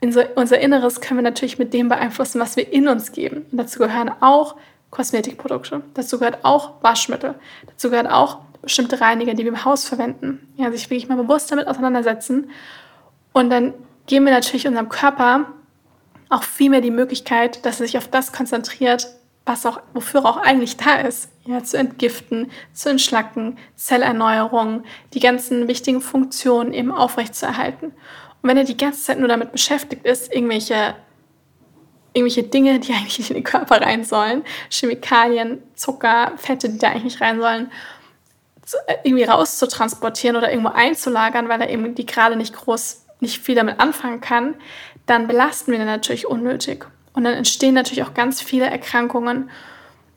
unser 0.00 0.58
Inneres 0.58 1.00
können 1.00 1.18
wir 1.18 1.22
natürlich 1.22 1.56
mit 1.56 1.72
dem 1.72 1.88
beeinflussen, 1.88 2.40
was 2.40 2.56
wir 2.56 2.72
in 2.72 2.88
uns 2.88 3.12
geben. 3.12 3.46
Und 3.52 3.58
dazu 3.58 3.78
gehören 3.78 4.10
auch 4.18 4.56
Kosmetikprodukte. 4.90 5.82
Dazu 5.94 6.18
gehört 6.18 6.44
auch 6.44 6.82
Waschmittel. 6.82 7.36
Dazu 7.68 7.90
gehört 7.90 8.10
auch 8.10 8.38
bestimmte 8.60 9.00
Reiniger, 9.00 9.34
die 9.34 9.44
wir 9.44 9.52
im 9.52 9.64
Haus 9.64 9.84
verwenden. 9.84 10.52
Ja, 10.56 10.72
sich 10.72 10.90
wirklich 10.90 11.08
mal 11.08 11.16
bewusst 11.16 11.52
damit 11.52 11.68
auseinandersetzen. 11.68 12.50
Und 13.32 13.50
dann 13.50 13.72
geben 14.06 14.24
wir 14.24 14.32
natürlich 14.32 14.66
unserem 14.66 14.88
Körper 14.88 15.46
auch 16.28 16.42
viel 16.42 16.70
mehr 16.70 16.80
die 16.80 16.90
Möglichkeit, 16.90 17.64
dass 17.64 17.78
er 17.78 17.86
sich 17.86 17.98
auf 17.98 18.08
das 18.08 18.32
konzentriert, 18.32 19.14
was 19.46 19.66
auch, 19.66 19.80
wofür 19.92 20.24
auch 20.24 20.38
eigentlich 20.38 20.76
da 20.76 20.96
ist 20.96 21.28
ja, 21.46 21.62
zu 21.62 21.76
entgiften, 21.76 22.50
zu 22.72 22.88
entschlacken, 22.88 23.58
Zellerneuerung, 23.76 24.84
die 25.12 25.20
ganzen 25.20 25.68
wichtigen 25.68 26.00
Funktionen 26.00 26.72
eben 26.72 26.90
aufrechtzuerhalten. 26.90 27.86
Und 27.88 28.48
wenn 28.48 28.56
er 28.56 28.64
die 28.64 28.76
ganze 28.76 29.02
Zeit 29.02 29.18
nur 29.18 29.28
damit 29.28 29.52
beschäftigt 29.52 30.06
ist, 30.06 30.32
irgendwelche, 30.32 30.94
irgendwelche 32.14 32.44
Dinge, 32.44 32.80
die 32.80 32.92
eigentlich 32.94 33.18
nicht 33.18 33.30
in 33.30 33.36
den 33.36 33.44
Körper 33.44 33.82
rein 33.82 34.04
sollen, 34.04 34.44
Chemikalien, 34.70 35.62
Zucker, 35.74 36.32
Fette, 36.36 36.70
die 36.70 36.78
da 36.78 36.88
eigentlich 36.88 37.04
nicht 37.04 37.20
rein 37.20 37.40
sollen, 37.40 37.70
äh, 38.86 38.96
irgendwie 39.04 39.24
rauszutransportieren 39.24 40.36
oder 40.36 40.50
irgendwo 40.50 40.70
einzulagern, 40.70 41.50
weil 41.50 41.60
er 41.60 41.68
eben 41.68 41.94
die 41.94 42.06
gerade 42.06 42.36
nicht 42.36 42.54
groß, 42.54 43.04
nicht 43.20 43.42
viel 43.42 43.54
damit 43.54 43.78
anfangen 43.80 44.22
kann, 44.22 44.54
dann 45.04 45.26
belasten 45.26 45.72
wir 45.72 45.78
den 45.78 45.86
natürlich 45.86 46.26
unnötig. 46.26 46.86
Und 47.14 47.24
dann 47.24 47.34
entstehen 47.34 47.74
natürlich 47.74 48.02
auch 48.02 48.14
ganz 48.14 48.42
viele 48.42 48.66
Erkrankungen 48.66 49.48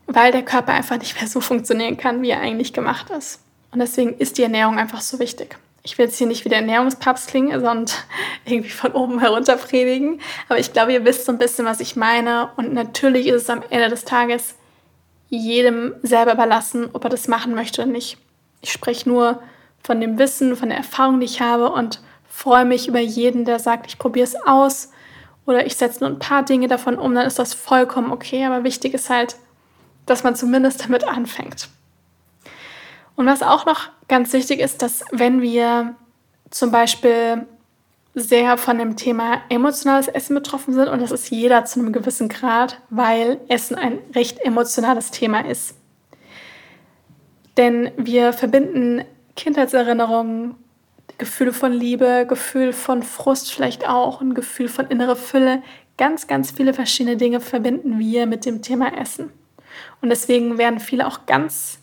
weil 0.08 0.32
der 0.32 0.44
Körper 0.44 0.74
einfach 0.74 0.98
nicht 0.98 1.20
mehr 1.20 1.28
so 1.28 1.42
funktionieren 1.42 1.98
kann, 1.98 2.22
wie 2.22 2.32
er 2.32 2.40
eigentlich 2.40 2.74
gemacht 2.74 3.10
ist. 3.12 3.42
Und 3.72 3.80
deswegen 3.80 4.18
ist 4.18 4.38
die 4.38 4.44
Ernährung 4.44 4.80
einfach 4.80 5.02
so 5.02 5.20
wichtig. 5.20 5.58
Ich 5.84 5.98
will 5.98 6.06
jetzt 6.06 6.18
hier 6.18 6.28
nicht 6.28 6.44
wie 6.44 6.50
der 6.50 6.60
Ernährungspapst 6.60 7.28
klingen, 7.28 7.52
sondern 7.60 7.86
irgendwie 8.46 8.70
von 8.70 8.94
oben 8.94 9.20
herunter 9.20 9.58
predigen. 9.58 10.22
Aber 10.48 10.60
ich 10.60 10.74
glaube, 10.74 10.94
ihr 10.94 11.06
wisst 11.06 11.26
so 11.26 11.32
ein 11.32 11.38
bisschen, 11.38 11.66
was 11.66 11.82
ich 11.82 11.96
meine. 11.96 12.50
Und 12.56 12.74
natürlich 12.74 13.28
ist 13.28 13.44
es 13.44 13.50
am 13.50 13.62
Ende 13.70 13.90
des 13.90 14.06
Tages 14.06 14.56
jedem 15.30 15.94
selber 16.04 16.34
überlassen, 16.34 16.90
ob 16.94 17.04
er 17.04 17.10
das 17.10 17.28
machen 17.28 17.54
möchte 17.54 17.82
oder 17.82 17.92
nicht. 17.92 18.18
Ich 18.62 18.72
spreche 18.72 19.10
nur 19.10 19.42
von 19.84 20.00
dem 20.00 20.18
Wissen, 20.18 20.56
von 20.56 20.70
der 20.70 20.78
Erfahrung, 20.78 21.20
die 21.20 21.26
ich 21.26 21.42
habe 21.42 21.70
und 21.70 22.02
freue 22.30 22.66
mich 22.66 22.88
über 22.88 23.00
jeden, 23.00 23.44
der 23.44 23.60
sagt, 23.60 23.88
ich 23.88 23.98
probiere 23.98 24.24
es 24.26 24.36
aus 24.46 24.92
oder 25.48 25.66
ich 25.66 25.76
setze 25.76 26.02
nur 26.02 26.10
ein 26.10 26.20
paar 26.20 26.44
Dinge 26.44 26.68
davon 26.68 27.00
um, 27.00 27.16
dann 27.16 27.26
ist 27.26 27.40
das 27.40 27.54
vollkommen 27.54 28.12
okay. 28.12 28.46
Aber 28.46 28.64
wichtig 28.64 28.94
ist 28.94 29.10
halt, 29.10 29.38
dass 30.06 30.24
man 30.24 30.36
zumindest 30.36 30.84
damit 30.84 31.08
anfängt. 31.08 31.70
Und 33.16 33.26
was 33.26 33.42
auch 33.42 33.66
noch 33.66 33.90
ganz 34.08 34.32
wichtig 34.34 34.60
ist, 34.60 34.82
dass 34.82 35.04
wenn 35.12 35.42
wir 35.42 35.96
zum 36.52 36.70
Beispiel 36.70 37.48
sehr 38.14 38.58
von 38.58 38.78
dem 38.78 38.96
Thema 38.96 39.42
emotionales 39.50 40.08
Essen 40.08 40.36
betroffen 40.36 40.74
sind, 40.74 40.90
und 40.90 41.02
das 41.02 41.12
ist 41.12 41.30
jeder 41.30 41.66
zu 41.66 41.80
einem 41.80 41.94
gewissen 41.94 42.30
Grad, 42.30 42.82
weil 42.90 43.40
Essen 43.48 43.76
ein 43.76 44.00
recht 44.14 44.40
emotionales 44.40 45.12
Thema 45.12 45.42
ist. 45.42 45.76
Denn 47.58 47.92
wir 47.98 48.34
verbinden 48.34 49.04
Kindheitserinnerungen, 49.36 50.56
Gefühle 51.18 51.54
von 51.54 51.74
Liebe, 51.74 52.26
Gefühl 52.28 52.74
von 52.74 53.04
Frust 53.04 53.54
vielleicht 53.54 53.88
auch, 53.88 54.22
ein 54.22 54.34
Gefühl 54.34 54.68
von 54.68 54.88
innere 54.88 55.16
Fülle. 55.16 55.64
Ganz, 55.98 56.28
ganz 56.28 56.52
viele 56.52 56.74
verschiedene 56.74 57.18
Dinge 57.18 57.40
verbinden 57.40 57.98
wir 57.98 58.28
mit 58.28 58.46
dem 58.46 58.62
Thema 58.62 58.96
Essen. 58.96 59.32
Und 60.02 60.10
deswegen 60.10 60.58
werden 60.58 60.80
viele 60.80 61.08
auch 61.08 61.26
ganz, 61.26 61.80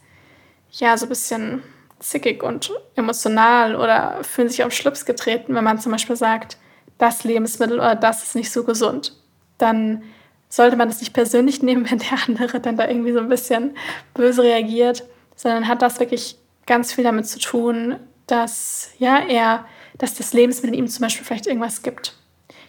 ja, 0.70 0.96
so 0.96 1.06
ein 1.06 1.08
bisschen 1.08 1.62
zickig 1.98 2.42
und 2.42 2.70
emotional 2.94 3.76
oder 3.76 4.22
fühlen 4.22 4.48
sich 4.48 4.62
auf 4.62 4.72
Schlips 4.72 5.04
getreten, 5.04 5.54
wenn 5.54 5.64
man 5.64 5.78
zum 5.80 5.92
Beispiel 5.92 6.16
sagt, 6.16 6.58
das 6.98 7.24
Lebensmittel 7.24 7.78
oder 7.78 7.96
das 7.96 8.22
ist 8.22 8.34
nicht 8.36 8.52
so 8.52 8.62
gesund. 8.62 9.16
Dann 9.58 10.02
sollte 10.48 10.76
man 10.76 10.88
das 10.88 11.00
nicht 11.00 11.12
persönlich 11.12 11.62
nehmen, 11.62 11.90
wenn 11.90 11.98
der 11.98 12.18
andere 12.26 12.60
dann 12.60 12.76
da 12.76 12.88
irgendwie 12.88 13.12
so 13.12 13.20
ein 13.20 13.28
bisschen 13.28 13.76
böse 14.14 14.42
reagiert, 14.42 15.04
sondern 15.34 15.66
hat 15.66 15.82
das 15.82 15.98
wirklich 15.98 16.38
ganz 16.66 16.92
viel 16.92 17.04
damit 17.04 17.26
zu 17.26 17.38
tun, 17.38 17.96
dass 18.26 18.90
ja 18.98 19.18
er, 19.18 19.66
dass 19.98 20.14
das 20.14 20.32
Lebensmittel 20.32 20.76
ihm 20.76 20.88
zum 20.88 21.02
Beispiel 21.02 21.24
vielleicht 21.24 21.46
irgendwas 21.46 21.82
gibt. 21.82 22.16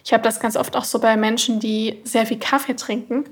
Ich 0.04 0.12
habe 0.12 0.22
das 0.22 0.38
ganz 0.38 0.56
oft 0.56 0.76
auch 0.76 0.84
so 0.84 1.00
bei 1.00 1.16
Menschen, 1.16 1.58
die 1.58 2.00
sehr 2.04 2.26
viel 2.26 2.38
Kaffee 2.38 2.74
trinken 2.74 3.24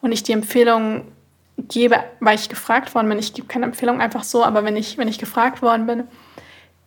und 0.00 0.12
ich 0.12 0.22
die 0.22 0.32
Empfehlung 0.32 1.12
gebe, 1.58 2.02
weil 2.20 2.36
ich 2.36 2.48
gefragt 2.48 2.94
worden 2.94 3.08
bin. 3.08 3.18
Ich 3.18 3.34
gebe 3.34 3.48
keine 3.48 3.66
Empfehlung 3.66 4.00
einfach 4.00 4.24
so, 4.24 4.42
aber 4.42 4.64
wenn 4.64 4.76
ich, 4.76 4.96
wenn 4.96 5.08
ich 5.08 5.18
gefragt 5.18 5.60
worden 5.60 5.86
bin, 5.86 6.04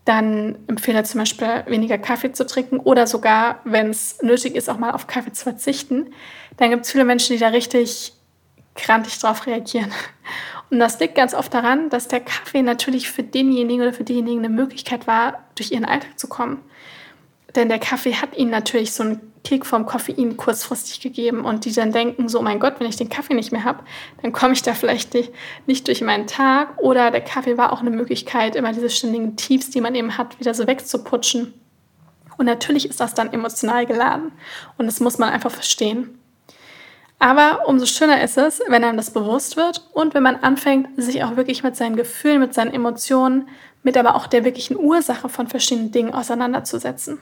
dann 0.05 0.57
empfehle 0.67 1.01
ich 1.01 1.07
zum 1.07 1.19
Beispiel 1.19 1.63
weniger 1.67 1.97
Kaffee 1.97 2.31
zu 2.31 2.45
trinken 2.45 2.79
oder 2.79 3.07
sogar, 3.07 3.59
wenn 3.63 3.89
es 3.89 4.21
nötig 4.21 4.55
ist, 4.55 4.69
auch 4.69 4.77
mal 4.77 4.91
auf 4.91 5.07
Kaffee 5.07 5.31
zu 5.31 5.43
verzichten. 5.43 6.13
Dann 6.57 6.69
gibt 6.69 6.85
es 6.85 6.91
viele 6.91 7.05
Menschen, 7.05 7.33
die 7.33 7.39
da 7.39 7.49
richtig 7.49 8.13
krantig 8.75 9.17
drauf 9.19 9.47
reagieren. 9.47 9.91
Und 10.69 10.79
das 10.79 10.99
liegt 10.99 11.15
ganz 11.15 11.33
oft 11.33 11.53
daran, 11.53 11.89
dass 11.89 12.07
der 12.07 12.21
Kaffee 12.21 12.61
natürlich 12.61 13.09
für 13.09 13.23
denjenigen 13.23 13.81
oder 13.81 13.93
für 13.93 14.03
diejenigen 14.03 14.39
eine 14.39 14.49
Möglichkeit 14.49 15.07
war, 15.07 15.43
durch 15.55 15.71
ihren 15.71 15.85
Alltag 15.85 16.17
zu 16.19 16.27
kommen. 16.27 16.61
Denn 17.55 17.69
der 17.69 17.79
Kaffee 17.79 18.15
hat 18.15 18.35
ihnen 18.35 18.51
natürlich 18.51 18.91
so 18.91 19.03
einen 19.03 19.33
Kick 19.43 19.65
vom 19.65 19.85
Koffein 19.85 20.35
kurzfristig 20.35 20.99
gegeben 20.99 21.45
und 21.45 21.65
die 21.65 21.71
dann 21.71 21.91
denken, 21.91 22.27
so, 22.27 22.41
mein 22.41 22.59
Gott, 22.59 22.79
wenn 22.79 22.87
ich 22.87 22.97
den 22.97 23.09
Kaffee 23.09 23.35
nicht 23.35 23.51
mehr 23.51 23.63
habe, 23.63 23.83
dann 24.21 24.33
komme 24.33 24.53
ich 24.53 24.63
da 24.63 24.73
vielleicht 24.73 25.13
nicht, 25.13 25.31
nicht 25.67 25.87
durch 25.87 26.01
meinen 26.01 26.27
Tag. 26.27 26.77
Oder 26.79 27.11
der 27.11 27.21
Kaffee 27.21 27.57
war 27.57 27.71
auch 27.71 27.79
eine 27.79 27.91
Möglichkeit, 27.91 28.55
immer 28.55 28.73
diese 28.73 28.89
ständigen 28.89 29.37
Tiefs, 29.37 29.69
die 29.69 29.81
man 29.81 29.95
eben 29.95 30.17
hat, 30.17 30.39
wieder 30.39 30.53
so 30.53 30.67
wegzuputschen. 30.67 31.53
Und 32.37 32.45
natürlich 32.45 32.89
ist 32.89 32.99
das 32.99 33.13
dann 33.13 33.31
emotional 33.31 33.85
geladen. 33.85 34.31
Und 34.77 34.87
das 34.87 34.99
muss 34.99 35.17
man 35.17 35.29
einfach 35.29 35.51
verstehen. 35.51 36.19
Aber 37.25 37.67
umso 37.67 37.87
schöner 37.87 38.21
ist 38.21 38.37
es, 38.37 38.61
wenn 38.67 38.83
einem 38.83 38.97
das 38.97 39.09
bewusst 39.09 39.57
wird 39.57 39.83
und 39.93 40.13
wenn 40.13 40.21
man 40.21 40.35
anfängt, 40.35 40.89
sich 40.95 41.23
auch 41.23 41.35
wirklich 41.35 41.63
mit 41.63 41.75
seinen 41.75 41.95
Gefühlen, 41.95 42.39
mit 42.39 42.53
seinen 42.53 42.71
Emotionen, 42.71 43.49
mit 43.81 43.97
aber 43.97 44.13
auch 44.13 44.27
der 44.27 44.45
wirklichen 44.45 44.77
Ursache 44.77 45.27
von 45.27 45.47
verschiedenen 45.47 45.91
Dingen 45.91 46.13
auseinanderzusetzen. 46.13 47.17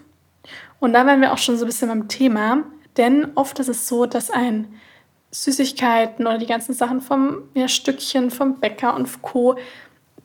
Und 0.82 0.92
da 0.92 1.06
wären 1.06 1.22
wir 1.22 1.32
auch 1.32 1.38
schon 1.38 1.56
so 1.56 1.64
ein 1.64 1.68
bisschen 1.68 1.88
beim 1.88 2.10
Thema, 2.10 2.66
denn 2.98 3.32
oft 3.36 3.58
ist 3.60 3.70
es 3.70 3.88
so, 3.88 4.06
dass 4.06 4.30
ein 4.30 4.74
Süßigkeiten 5.32 6.28
oder 6.28 6.38
die 6.38 6.48
ganzen 6.48 6.74
Sachen 6.74 7.00
vom 7.00 7.44
ja, 7.54 7.70
Stückchen, 7.70 8.30
vom 8.30 8.60
Bäcker 8.60 8.96
und 8.96 9.22
Co., 9.22 9.56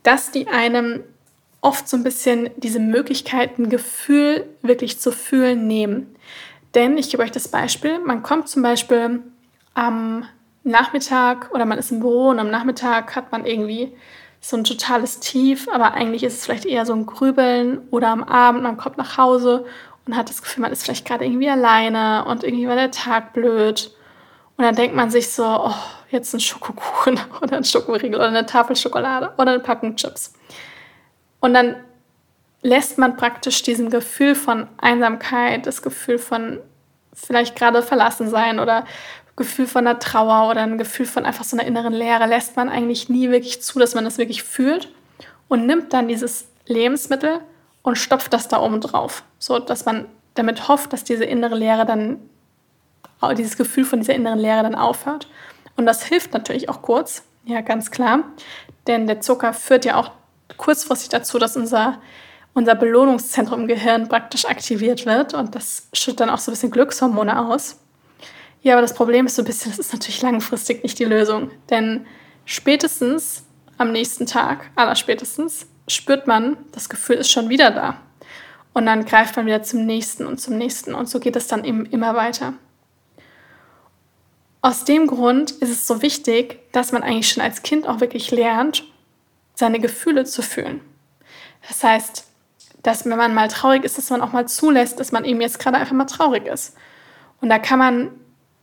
dass 0.02 0.32
die 0.32 0.48
einem 0.48 1.04
oft 1.60 1.88
so 1.88 1.96
ein 1.96 2.02
bisschen 2.02 2.50
diese 2.56 2.80
Möglichkeiten, 2.80 3.68
Gefühl 3.68 4.44
wirklich 4.60 4.98
zu 4.98 5.12
fühlen, 5.12 5.68
nehmen. 5.68 6.16
Denn 6.74 6.98
ich 6.98 7.10
gebe 7.10 7.22
euch 7.22 7.30
das 7.30 7.46
Beispiel, 7.46 8.00
man 8.00 8.24
kommt 8.24 8.48
zum 8.48 8.62
Beispiel 8.62 9.22
am 9.78 10.24
Nachmittag 10.64 11.50
oder 11.54 11.64
man 11.64 11.78
ist 11.78 11.92
im 11.92 12.00
Büro 12.00 12.30
und 12.30 12.40
am 12.40 12.50
Nachmittag 12.50 13.14
hat 13.14 13.30
man 13.30 13.46
irgendwie 13.46 13.96
so 14.40 14.56
ein 14.56 14.64
totales 14.64 15.20
Tief, 15.20 15.68
aber 15.72 15.94
eigentlich 15.94 16.24
ist 16.24 16.34
es 16.34 16.44
vielleicht 16.44 16.66
eher 16.66 16.84
so 16.84 16.94
ein 16.94 17.06
Grübeln 17.06 17.86
oder 17.90 18.08
am 18.08 18.24
Abend, 18.24 18.64
man 18.64 18.76
kommt 18.76 18.98
nach 18.98 19.16
Hause 19.16 19.64
und 20.04 20.16
hat 20.16 20.30
das 20.30 20.42
Gefühl, 20.42 20.62
man 20.62 20.72
ist 20.72 20.82
vielleicht 20.82 21.06
gerade 21.06 21.24
irgendwie 21.24 21.48
alleine 21.48 22.24
und 22.24 22.42
irgendwie 22.42 22.66
war 22.66 22.74
der 22.74 22.90
Tag 22.90 23.32
blöd. 23.34 23.94
Und 24.56 24.64
dann 24.64 24.74
denkt 24.74 24.96
man 24.96 25.10
sich 25.10 25.30
so, 25.30 25.44
oh, 25.44 25.74
jetzt 26.10 26.34
ein 26.34 26.40
Schokokuchen 26.40 27.20
oder 27.40 27.56
ein 27.56 27.64
Schokoriegel 27.64 28.16
oder 28.16 28.28
eine 28.28 28.46
Tafel 28.46 28.74
Schokolade 28.74 29.32
oder 29.38 29.52
eine 29.52 29.60
Packung 29.60 29.94
Chips. 29.94 30.34
Und 31.38 31.54
dann 31.54 31.76
lässt 32.62 32.98
man 32.98 33.16
praktisch 33.16 33.62
diesem 33.62 33.90
Gefühl 33.90 34.34
von 34.34 34.66
Einsamkeit, 34.78 35.66
das 35.66 35.82
Gefühl 35.82 36.18
von 36.18 36.58
vielleicht 37.14 37.54
gerade 37.54 37.82
verlassen 37.82 38.28
sein 38.28 38.58
oder 38.58 38.84
Gefühl 39.38 39.66
von 39.66 39.86
einer 39.86 39.98
Trauer 39.98 40.50
oder 40.50 40.62
ein 40.62 40.76
Gefühl 40.76 41.06
von 41.06 41.24
einfach 41.24 41.44
so 41.44 41.56
einer 41.56 41.66
inneren 41.66 41.94
Leere 41.94 42.26
lässt 42.26 42.56
man 42.56 42.68
eigentlich 42.68 43.08
nie 43.08 43.30
wirklich 43.30 43.62
zu, 43.62 43.78
dass 43.78 43.94
man 43.94 44.04
das 44.04 44.18
wirklich 44.18 44.42
fühlt 44.42 44.92
und 45.48 45.64
nimmt 45.64 45.94
dann 45.94 46.08
dieses 46.08 46.48
Lebensmittel 46.66 47.40
und 47.82 47.96
stopft 47.96 48.32
das 48.34 48.48
da 48.48 48.60
oben 48.60 48.80
drauf, 48.80 49.22
so 49.38 49.58
dass 49.58 49.86
man 49.86 50.06
damit 50.34 50.68
hofft, 50.68 50.92
dass 50.92 51.04
diese 51.04 51.24
innere 51.24 51.56
Leere 51.56 51.86
dann, 51.86 52.18
dieses 53.36 53.56
Gefühl 53.56 53.84
von 53.84 54.00
dieser 54.00 54.14
inneren 54.14 54.38
Leere 54.38 54.62
dann 54.62 54.74
aufhört. 54.74 55.28
Und 55.76 55.86
das 55.86 56.04
hilft 56.04 56.32
natürlich 56.32 56.68
auch 56.68 56.82
kurz, 56.82 57.22
ja, 57.44 57.60
ganz 57.62 57.90
klar, 57.90 58.24
denn 58.86 59.06
der 59.06 59.20
Zucker 59.20 59.52
führt 59.54 59.84
ja 59.84 59.96
auch 59.96 60.10
kurzfristig 60.56 61.08
dazu, 61.08 61.38
dass 61.38 61.56
unser, 61.56 62.00
unser 62.54 62.74
Belohnungszentrum 62.74 63.62
im 63.62 63.68
Gehirn 63.68 64.08
praktisch 64.08 64.44
aktiviert 64.46 65.06
wird 65.06 65.34
und 65.34 65.54
das 65.54 65.88
schüttet 65.92 66.20
dann 66.20 66.30
auch 66.30 66.38
so 66.38 66.50
ein 66.50 66.54
bisschen 66.54 66.70
Glückshormone 66.70 67.48
aus. 67.48 67.78
Ja, 68.62 68.74
aber 68.74 68.82
das 68.82 68.94
Problem 68.94 69.26
ist 69.26 69.36
so 69.36 69.42
ein 69.42 69.44
bisschen, 69.44 69.70
das 69.70 69.78
ist 69.78 69.92
natürlich 69.92 70.20
langfristig 70.22 70.82
nicht 70.82 70.98
die 70.98 71.04
Lösung. 71.04 71.50
Denn 71.70 72.06
spätestens 72.44 73.44
am 73.76 73.92
nächsten 73.92 74.26
Tag, 74.26 74.70
aller 74.74 74.96
spätestens, 74.96 75.66
spürt 75.86 76.26
man, 76.26 76.56
das 76.72 76.88
Gefühl 76.88 77.16
ist 77.16 77.30
schon 77.30 77.48
wieder 77.48 77.70
da. 77.70 78.00
Und 78.74 78.86
dann 78.86 79.04
greift 79.04 79.36
man 79.36 79.46
wieder 79.46 79.62
zum 79.62 79.86
nächsten 79.86 80.26
und 80.26 80.38
zum 80.40 80.58
nächsten. 80.58 80.94
Und 80.94 81.08
so 81.08 81.20
geht 81.20 81.36
es 81.36 81.46
dann 81.46 81.64
eben 81.64 81.86
immer 81.86 82.14
weiter. 82.14 82.54
Aus 84.60 84.84
dem 84.84 85.06
Grund 85.06 85.52
ist 85.52 85.70
es 85.70 85.86
so 85.86 86.02
wichtig, 86.02 86.58
dass 86.72 86.92
man 86.92 87.02
eigentlich 87.02 87.30
schon 87.30 87.42
als 87.42 87.62
Kind 87.62 87.88
auch 87.88 88.00
wirklich 88.00 88.30
lernt, 88.30 88.84
seine 89.54 89.78
Gefühle 89.78 90.24
zu 90.24 90.42
fühlen. 90.42 90.80
Das 91.66 91.82
heißt, 91.82 92.26
dass 92.82 93.04
wenn 93.04 93.16
man 93.16 93.34
mal 93.34 93.48
traurig 93.48 93.84
ist, 93.84 93.98
dass 93.98 94.10
man 94.10 94.20
auch 94.20 94.32
mal 94.32 94.46
zulässt, 94.46 95.00
dass 95.00 95.12
man 95.12 95.24
eben 95.24 95.40
jetzt 95.40 95.58
gerade 95.58 95.78
einfach 95.78 95.94
mal 95.94 96.04
traurig 96.04 96.46
ist. 96.46 96.76
Und 97.40 97.48
da 97.48 97.58
kann 97.58 97.78
man 97.78 98.10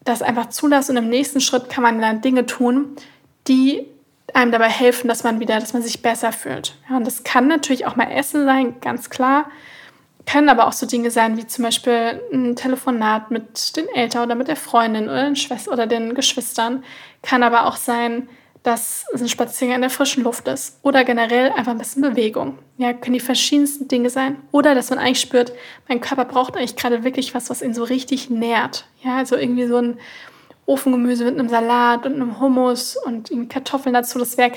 das 0.06 0.22
einfach 0.22 0.50
zulassen 0.50 0.98
und 0.98 1.04
im 1.04 1.10
nächsten 1.10 1.42
Schritt 1.42 1.70
kann 1.70 1.84
man 1.84 2.00
dann 2.00 2.22
Dinge 2.22 2.46
tun, 2.46 2.96
die 3.48 3.86
einem 4.34 4.52
dabei 4.52 4.70
helfen, 4.70 5.08
dass 5.08 5.24
man 5.24 5.40
wieder, 5.40 5.60
dass 5.60 5.74
man 5.74 5.82
sich 5.82 6.02
besser 6.02 6.32
fühlt. 6.32 6.76
Ja, 6.90 6.98
und 6.98 7.06
das 7.06 7.24
kann 7.24 7.48
natürlich 7.48 7.86
auch 7.86 7.96
mal 7.96 8.12
Essen 8.12 8.46
sein, 8.46 8.80
ganz 8.82 9.10
klar. 9.10 9.50
Können 10.26 10.50
aber 10.50 10.68
auch 10.68 10.74
so 10.74 10.86
Dinge 10.86 11.12
sein, 11.12 11.38
wie 11.38 11.46
zum 11.46 11.64
Beispiel 11.64 12.22
ein 12.34 12.56
Telefonat 12.56 13.30
mit 13.30 13.78
den 13.78 13.88
Eltern 13.90 14.24
oder 14.24 14.36
mit 14.36 14.48
der 14.48 14.56
Freundin 14.56 15.06
oder 15.06 15.26
den 15.26 15.36
Schwestern 15.36 15.74
oder 15.74 15.88
den 15.88 16.16
Geschwistern. 16.16 16.84
Kann 17.22 17.44
aber 17.44 17.66
auch 17.68 17.76
sein, 17.76 18.28
dass 18.66 19.06
es 19.14 19.22
ein 19.22 19.30
Spaziergang 19.30 19.76
in 19.76 19.82
der 19.82 19.92
frischen 19.92 20.24
Luft 20.24 20.48
ist 20.48 20.80
oder 20.82 21.04
generell 21.04 21.52
einfach 21.52 21.74
ein 21.74 21.78
bisschen 21.78 22.02
Bewegung. 22.02 22.58
Ja, 22.78 22.94
können 22.94 23.14
die 23.14 23.20
verschiedensten 23.20 23.88
Dinge 23.88 24.10
sein. 24.10 24.38
Oder 24.52 24.74
dass 24.74 24.90
man 24.90 24.98
eigentlich 24.98 25.20
spürt, 25.20 25.54
mein 25.88 26.02
Körper 26.02 26.26
braucht 26.26 26.58
eigentlich 26.58 26.76
gerade 26.76 27.04
wirklich 27.04 27.36
was, 27.36 27.52
was 27.52 27.62
ihn 27.62 27.76
so 27.76 27.84
richtig 27.84 28.32
nährt. 28.32 28.88
Ja, 29.04 29.18
also 29.18 29.36
irgendwie 29.36 29.68
so 29.68 29.78
ein 29.78 30.00
Ofengemüse 30.66 31.26
mit 31.26 31.38
einem 31.38 31.48
Salat 31.48 32.08
und 32.08 32.16
einem 32.16 32.40
Hummus 32.40 32.98
und 32.98 33.30
Kartoffeln 33.50 33.94
dazu. 33.94 34.18
Das 34.18 34.36
wäre 34.36 34.52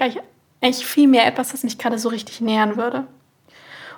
eigentlich 0.62 0.87
viel 0.87 1.07
mehr 1.07 1.27
etwas, 1.27 1.53
was 1.53 1.62
mich 1.62 1.77
gerade 1.77 1.99
so 1.99 2.09
richtig 2.09 2.41
nähren 2.41 2.79
würde. 2.79 3.00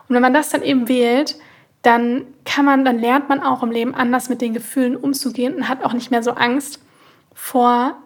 Und 0.09 0.17
wenn 0.17 0.23
man 0.23 0.35
das 0.35 0.49
dann 0.49 0.65
eben 0.65 0.89
wählt, 0.89 1.37
dann 1.83 2.27
kann 2.45 2.65
man, 2.65 2.85
dann 2.85 2.99
lernt 2.99 3.29
man 3.29 3.41
auch 3.41 3.63
im 3.63 3.71
Leben 3.71 3.95
anders 3.95 4.29
mit 4.29 4.41
den 4.41 4.55
Gefühlen 4.55 4.97
umzugehen 4.97 5.55
und 5.55 5.69
hat 5.69 5.85
auch 5.85 5.93
nicht 5.93 6.11
mehr 6.11 6.25
so 6.25 6.33
Angst 6.33 6.81
vor 7.33 7.97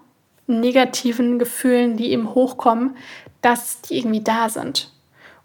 negativen 0.47 1.39
Gefühlen, 1.39 1.97
die 1.97 2.11
eben 2.13 2.35
hochkommen, 2.35 2.97
dass 3.41 3.81
die 3.83 3.99
irgendwie 3.99 4.23
da 4.23 4.49
sind. 4.49 4.93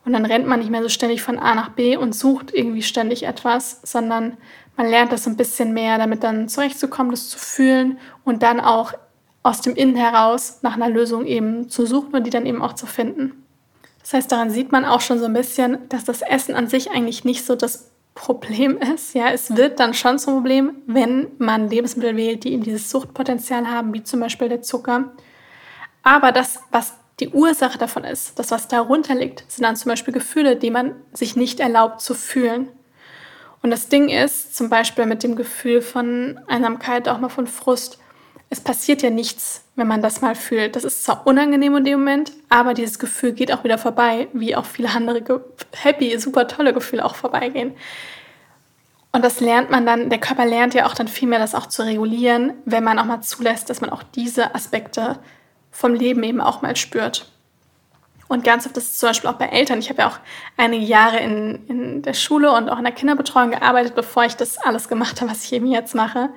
Und 0.05 0.13
dann 0.13 0.25
rennt 0.25 0.47
man 0.47 0.59
nicht 0.59 0.71
mehr 0.71 0.81
so 0.81 0.89
ständig 0.89 1.21
von 1.21 1.37
A 1.37 1.55
nach 1.55 1.69
B 1.69 1.97
und 1.97 2.15
sucht 2.15 2.53
irgendwie 2.53 2.81
ständig 2.81 3.23
etwas, 3.23 3.81
sondern 3.83 4.37
man 4.77 4.89
lernt 4.89 5.11
das 5.11 5.27
ein 5.27 5.37
bisschen 5.37 5.73
mehr, 5.73 5.97
damit 5.97 6.23
dann 6.23 6.47
zurechtzukommen, 6.47 7.11
das 7.11 7.29
zu 7.29 7.37
fühlen 7.37 7.99
und 8.23 8.43
dann 8.43 8.59
auch 8.59 8.93
aus 9.43 9.61
dem 9.61 9.75
Innen 9.75 9.95
heraus 9.95 10.59
nach 10.61 10.75
einer 10.75 10.89
Lösung 10.89 11.25
eben 11.25 11.69
zu 11.69 11.85
suchen 11.85 12.13
und 12.13 12.23
die 12.25 12.29
dann 12.29 12.45
eben 12.45 12.61
auch 12.61 12.73
zu 12.73 12.85
finden. 12.85 13.43
Das 14.01 14.13
heißt, 14.13 14.31
daran 14.31 14.49
sieht 14.49 14.71
man 14.71 14.85
auch 14.85 15.01
schon 15.01 15.19
so 15.19 15.25
ein 15.25 15.33
bisschen, 15.33 15.77
dass 15.89 16.05
das 16.05 16.21
Essen 16.21 16.55
an 16.55 16.67
sich 16.67 16.91
eigentlich 16.91 17.25
nicht 17.25 17.45
so 17.45 17.55
das 17.55 17.88
Problem 18.15 18.77
ist, 18.77 19.13
ja, 19.13 19.29
es 19.29 19.55
wird 19.55 19.79
dann 19.79 19.93
schon 19.93 20.19
zum 20.19 20.35
Problem, 20.35 20.81
wenn 20.87 21.27
man 21.37 21.69
Lebensmittel 21.69 22.17
wählt, 22.17 22.43
die 22.43 22.53
eben 22.53 22.63
dieses 22.63 22.89
Suchtpotenzial 22.89 23.67
haben, 23.67 23.93
wie 23.93 24.03
zum 24.03 24.19
Beispiel 24.19 24.49
der 24.49 24.61
Zucker. 24.61 25.13
Aber 26.03 26.31
das, 26.31 26.59
was 26.71 26.95
die 27.19 27.29
Ursache 27.29 27.77
davon 27.77 28.03
ist, 28.03 28.37
das, 28.39 28.51
was 28.51 28.67
darunter 28.67 29.15
liegt, 29.15 29.49
sind 29.51 29.63
dann 29.63 29.75
zum 29.75 29.89
Beispiel 29.89 30.13
Gefühle, 30.13 30.55
die 30.55 30.71
man 30.71 30.95
sich 31.13 31.35
nicht 31.35 31.59
erlaubt 31.59 32.01
zu 32.01 32.13
fühlen. 32.13 32.69
Und 33.61 33.71
das 33.71 33.89
Ding 33.89 34.09
ist, 34.09 34.55
zum 34.55 34.69
Beispiel 34.69 35.05
mit 35.05 35.23
dem 35.23 35.35
Gefühl 35.35 35.81
von 35.81 36.39
Einsamkeit, 36.47 37.09
auch 37.09 37.19
mal 37.19 37.29
von 37.29 37.47
Frust, 37.47 37.99
es 38.49 38.61
passiert 38.61 39.03
ja 39.03 39.09
nichts, 39.09 39.63
wenn 39.75 39.87
man 39.87 40.01
das 40.01 40.21
mal 40.21 40.35
fühlt. 40.35 40.75
Das 40.75 40.83
ist 40.83 41.03
zwar 41.03 41.27
unangenehm 41.27 41.75
in 41.77 41.83
dem 41.83 41.99
Moment, 41.99 42.31
aber 42.49 42.73
dieses 42.73 42.97
Gefühl 42.97 43.33
geht 43.33 43.51
auch 43.53 43.63
wieder 43.63 43.77
vorbei, 43.77 44.27
wie 44.33 44.55
auch 44.55 44.65
viele 44.65 44.89
andere 44.89 45.43
happy, 45.75 46.17
super 46.19 46.47
tolle 46.47 46.73
Gefühle 46.73 47.05
auch 47.05 47.15
vorbeigehen. 47.15 47.75
Und 49.11 49.23
das 49.23 49.39
lernt 49.39 49.69
man 49.71 49.85
dann, 49.85 50.09
der 50.09 50.19
Körper 50.19 50.45
lernt 50.45 50.73
ja 50.73 50.85
auch 50.85 50.93
dann 50.93 51.07
viel 51.07 51.27
mehr, 51.27 51.39
das 51.39 51.55
auch 51.55 51.67
zu 51.67 51.83
regulieren, 51.83 52.53
wenn 52.65 52.83
man 52.83 52.99
auch 52.99 53.05
mal 53.05 53.21
zulässt, 53.21 53.69
dass 53.69 53.81
man 53.81 53.89
auch 53.89 54.03
diese 54.03 54.53
Aspekte 54.53 55.19
vom 55.71 55.93
Leben 55.93 56.23
eben 56.23 56.41
auch 56.41 56.61
mal 56.61 56.75
spürt. 56.75 57.31
Und 58.27 58.43
ganz 58.43 58.67
oft 58.67 58.77
ist 58.77 58.91
es 58.91 58.97
zum 58.99 59.09
Beispiel 59.09 59.29
auch 59.29 59.35
bei 59.35 59.47
Eltern. 59.47 59.79
Ich 59.79 59.89
habe 59.89 60.03
ja 60.03 60.07
auch 60.07 60.19
einige 60.57 60.85
Jahre 60.85 61.19
in, 61.19 61.65
in 61.67 62.01
der 62.03 62.13
Schule 62.13 62.51
und 62.51 62.69
auch 62.69 62.77
in 62.77 62.83
der 62.83 62.93
Kinderbetreuung 62.93 63.49
gearbeitet, 63.51 63.95
bevor 63.95 64.23
ich 64.25 64.35
das 64.35 64.59
alles 64.59 64.87
gemacht 64.87 65.19
habe, 65.21 65.31
was 65.31 65.43
ich 65.45 65.53
eben 65.53 65.65
jetzt 65.65 65.95
mache. 65.95 66.29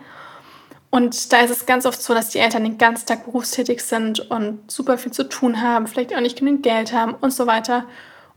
Und 0.95 1.33
da 1.33 1.41
ist 1.41 1.51
es 1.51 1.65
ganz 1.65 1.87
oft 1.87 2.03
so, 2.03 2.13
dass 2.13 2.29
die 2.29 2.39
Eltern 2.39 2.65
den 2.65 2.77
ganzen 2.77 3.07
Tag 3.07 3.25
berufstätig 3.25 3.83
sind 3.83 4.31
und 4.31 4.71
super 4.71 4.99
viel 4.99 5.11
zu 5.11 5.27
tun 5.27 5.63
haben, 5.63 5.87
vielleicht 5.87 6.15
auch 6.15 6.21
nicht 6.21 6.39
genügend 6.39 6.63
Geld 6.63 6.93
haben 6.93 7.15
und 7.15 7.33
so 7.33 7.47
weiter. 7.47 7.87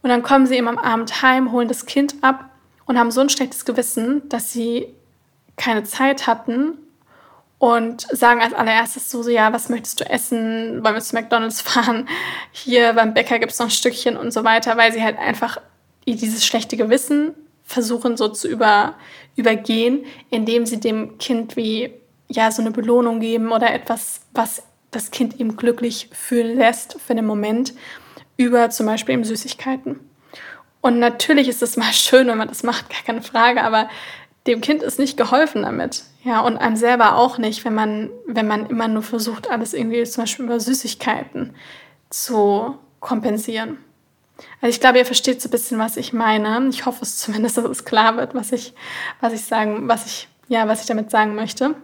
Und 0.01 0.09
dann 0.09 0.24
kommen 0.24 0.45
sie 0.47 0.55
eben 0.55 0.69
am 0.69 0.77
Abend 0.77 1.21
heim, 1.21 1.51
holen 1.51 1.67
das 1.67 1.85
Kind 1.85 2.15
ab 2.21 2.50
und 2.85 2.97
haben 2.97 3.12
so 3.12 3.19
ein 3.19 3.27
schlechtes 3.27 3.65
Gewissen, 3.65 4.29
dass 4.29 4.53
sie 4.53 4.88
keine 5.57 5.83
Zeit 5.83 6.27
hatten 6.27 6.77
und 7.59 8.03
sagen 8.03 8.41
als 8.41 8.53
allererstes 8.53 9.12
so, 9.12 9.21
so, 9.21 9.31
ja, 9.31 9.51
was 9.51 9.67
möchtest 9.67 10.00
du 10.00 10.09
essen? 10.09 10.81
Wollen 10.81 10.95
wir 10.95 11.01
zu 11.01 11.13
McDonalds 11.13 11.59
fahren? 11.62 12.07
Hier 12.53 12.93
beim 12.93 13.13
Bäcker 13.13 13.38
gibt 13.38 13.51
es 13.51 13.59
noch 13.59 13.67
ein 13.67 13.71
Stückchen 13.71 14.15
und 14.15 14.31
so 14.31 14.45
weiter, 14.45 14.77
weil 14.77 14.93
sie 14.93 15.03
halt 15.03 15.19
einfach 15.19 15.57
dieses 16.07 16.45
schlechte 16.45 16.77
Gewissen 16.77 17.33
versuchen 17.65 18.15
so 18.15 18.29
zu 18.29 18.47
über, 18.47 18.93
übergehen, 19.35 20.05
indem 20.29 20.65
sie 20.65 20.79
dem 20.79 21.17
Kind 21.17 21.57
wie 21.57 21.91
ja 22.27 22.51
so 22.51 22.62
eine 22.62 22.72
Belohnung 22.72 23.20
geben 23.20 23.51
oder 23.51 23.74
etwas, 23.74 24.22
was 24.34 24.63
das 24.91 25.12
Kind 25.12 25.39
eben 25.39 25.58
glücklich 25.58 26.10
fühlen 26.13 26.58
lässt 26.58 27.00
für 27.00 27.15
den 27.15 27.25
Moment, 27.25 27.74
über 28.38 28.70
zum 28.70 28.86
Beispiel 28.86 29.15
eben 29.15 29.24
Süßigkeiten. 29.24 30.00
Und 30.82 31.00
natürlich 31.00 31.48
ist 31.48 31.62
es 31.62 31.77
mal 31.77 31.91
schön, 31.94 32.27
wenn 32.27 32.38
man 32.38 32.48
das 32.48 32.63
macht, 32.63 32.89
gar 32.89 33.01
keine 33.03 33.22
Frage, 33.22 33.63
aber 33.63 33.89
dem 34.48 34.62
Kind 34.62 34.84
ist 34.84 35.00
nicht 35.00 35.17
geholfen 35.17 35.63
damit. 35.63 36.03
Ja, 36.24 36.41
und 36.41 36.58
einem 36.58 36.75
selber 36.75 37.17
auch 37.17 37.38
nicht, 37.38 37.65
wenn 37.65 37.74
man, 37.74 38.10
wenn 38.27 38.48
man 38.48 38.67
immer 38.67 38.88
nur 38.88 39.01
versucht, 39.01 39.50
alles 39.50 39.74
irgendwie 39.74 40.03
zum 40.03 40.24
Beispiel 40.24 40.46
über 40.46 40.60
Süßigkeiten 40.60 41.55
zu 42.10 42.77
kompensieren. 43.00 43.77
Also 44.62 44.75
ich 44.75 44.79
glaube, 44.79 44.98
ihr 44.98 45.05
versteht 45.05 45.41
so 45.41 45.48
ein 45.48 45.51
bisschen, 45.51 45.79
was 45.79 45.98
ich 45.98 46.13
meine. 46.13 46.67
Ich 46.70 46.86
hoffe 46.86 47.03
es 47.03 47.17
zumindest, 47.17 47.58
dass 47.58 47.65
es 47.65 47.86
klar 47.86 48.17
wird, 48.17 48.36
was 48.36 48.51
ich, 48.51 48.74
was 49.22 49.34
ich 49.34 49.41
sagen, 49.41 49.88
was 49.88 50.05
ich, 50.05 50.27
ja, 50.48 50.67
was 50.67 50.82
ich 50.82 50.88
damit 50.88 51.10
sagen 51.10 51.36
möchte. 51.36 51.75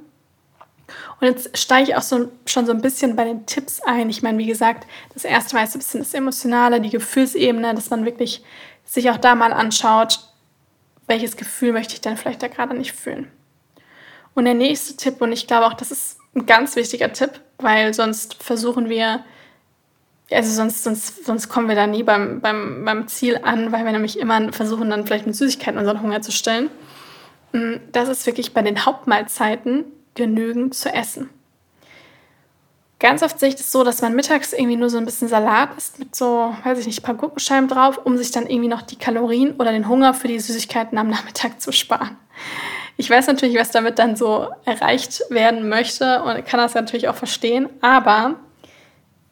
Und 1.20 1.28
jetzt 1.28 1.58
steige 1.58 1.92
ich 1.92 1.96
auch 1.96 2.02
so, 2.02 2.32
schon 2.46 2.66
so 2.66 2.72
ein 2.72 2.82
bisschen 2.82 3.16
bei 3.16 3.26
den 3.26 3.46
Tipps 3.46 3.82
ein. 3.82 4.10
Ich 4.10 4.24
meine, 4.24 4.38
wie 4.38 4.48
gesagt, 4.48 4.88
das 5.14 5.24
erste 5.24 5.54
war 5.54 5.62
jetzt 5.62 5.76
ein 5.76 5.80
bisschen 5.80 6.02
das 6.02 6.14
Emotionale, 6.14 6.82
die 6.82 6.90
Gefühlsebene, 6.90 7.74
dass 7.76 7.90
man 7.90 8.06
wirklich 8.06 8.44
sich 8.86 9.10
auch 9.10 9.18
da 9.18 9.36
mal 9.36 9.54
anschaut, 9.54 10.20
welches 11.08 11.38
Gefühl 11.38 11.74
möchte 11.74 11.94
ich 11.94 12.02
denn 12.02 12.18
vielleicht 12.18 12.42
da 12.42 12.48
gerade 12.48 12.74
nicht 12.74 12.94
fühlen. 12.94 13.32
Und 14.34 14.46
der 14.46 14.54
nächste 14.54 14.96
Tipp, 14.96 15.22
und 15.22 15.32
ich 15.32 15.48
glaube 15.48 15.66
auch, 15.68 15.74
das 15.74 15.92
ist 15.92 16.18
ein 16.36 16.46
ganz 16.46 16.76
wichtiger 16.76 17.12
Tipp, 17.12 17.42
weil 17.58 17.94
sonst 17.94 18.42
versuchen 18.42 18.90
wir, 18.90 19.24
also 20.32 20.52
sonst, 20.52 20.84
sonst, 20.84 21.26
sonst 21.26 21.50
kommen 21.50 21.68
wir 21.68 21.76
da 21.76 21.88
nie 21.88 22.04
beim, 22.04 22.40
beim, 22.40 22.86
beim 22.86 23.08
Ziel 23.08 23.40
an, 23.44 23.72
weil 23.72 23.84
wir 23.84 23.92
nämlich 23.92 24.18
immer 24.18 24.54
versuchen, 24.54 24.90
dann 24.90 25.06
vielleicht 25.06 25.28
mit 25.28 25.36
Süßigkeiten 25.36 25.78
unseren 25.78 26.02
Hunger 26.02 26.22
zu 26.22 26.32
stillen. 26.32 26.70
Mm, 27.52 27.76
das 27.92 28.08
ist 28.08 28.26
wirklich 28.26 28.54
bei 28.54 28.62
den 28.62 28.86
Hauptmahlzeiten 28.86 29.86
genügend 30.16 30.76
zu 30.76 30.94
essen. 30.94 31.30
Ganz 33.00 33.24
oft 33.24 33.40
sehe 33.40 33.50
ich 33.50 33.56
das 33.56 33.72
so, 33.72 33.84
dass 33.84 34.04
man 34.04 34.14
mittags 34.14 34.54
irgendwie 34.54 34.76
nur 34.76 34.92
so 34.92 35.00
ein 35.00 35.06
bisschen 35.06 35.28
Salat 35.28 35.76
isst 35.76 35.98
mit 35.98 36.16
so, 36.16 36.56
weiß 36.64 36.78
ich 36.78 36.86
nicht, 36.86 37.00
ein 37.00 37.04
paar 37.04 37.16
Gurkenscheiben 37.16 37.68
drauf, 37.68 38.00
um 38.04 38.16
sich 38.16 38.30
dann 38.30 38.46
irgendwie 38.46 38.70
noch 38.70 38.84
die 38.84 38.96
Kalorien 38.96 39.54
oder 39.54 39.72
den 39.72 39.88
Hunger 39.88 40.14
für 40.14 40.28
die 40.28 40.40
Süßigkeiten 40.40 41.00
am 41.00 41.10
Nachmittag 41.10 41.60
zu 41.60 41.72
sparen. 41.72 42.16
Ich 42.98 43.10
weiß 43.10 43.26
natürlich, 43.26 43.58
was 43.58 43.72
damit 43.72 43.98
dann 43.98 44.16
so 44.16 44.50
erreicht 44.66 45.24
werden 45.30 45.68
möchte 45.68 46.22
und 46.22 46.46
kann 46.46 46.60
das 46.60 46.76
natürlich 46.76 47.08
auch 47.08 47.16
verstehen, 47.16 47.70
aber 47.82 48.36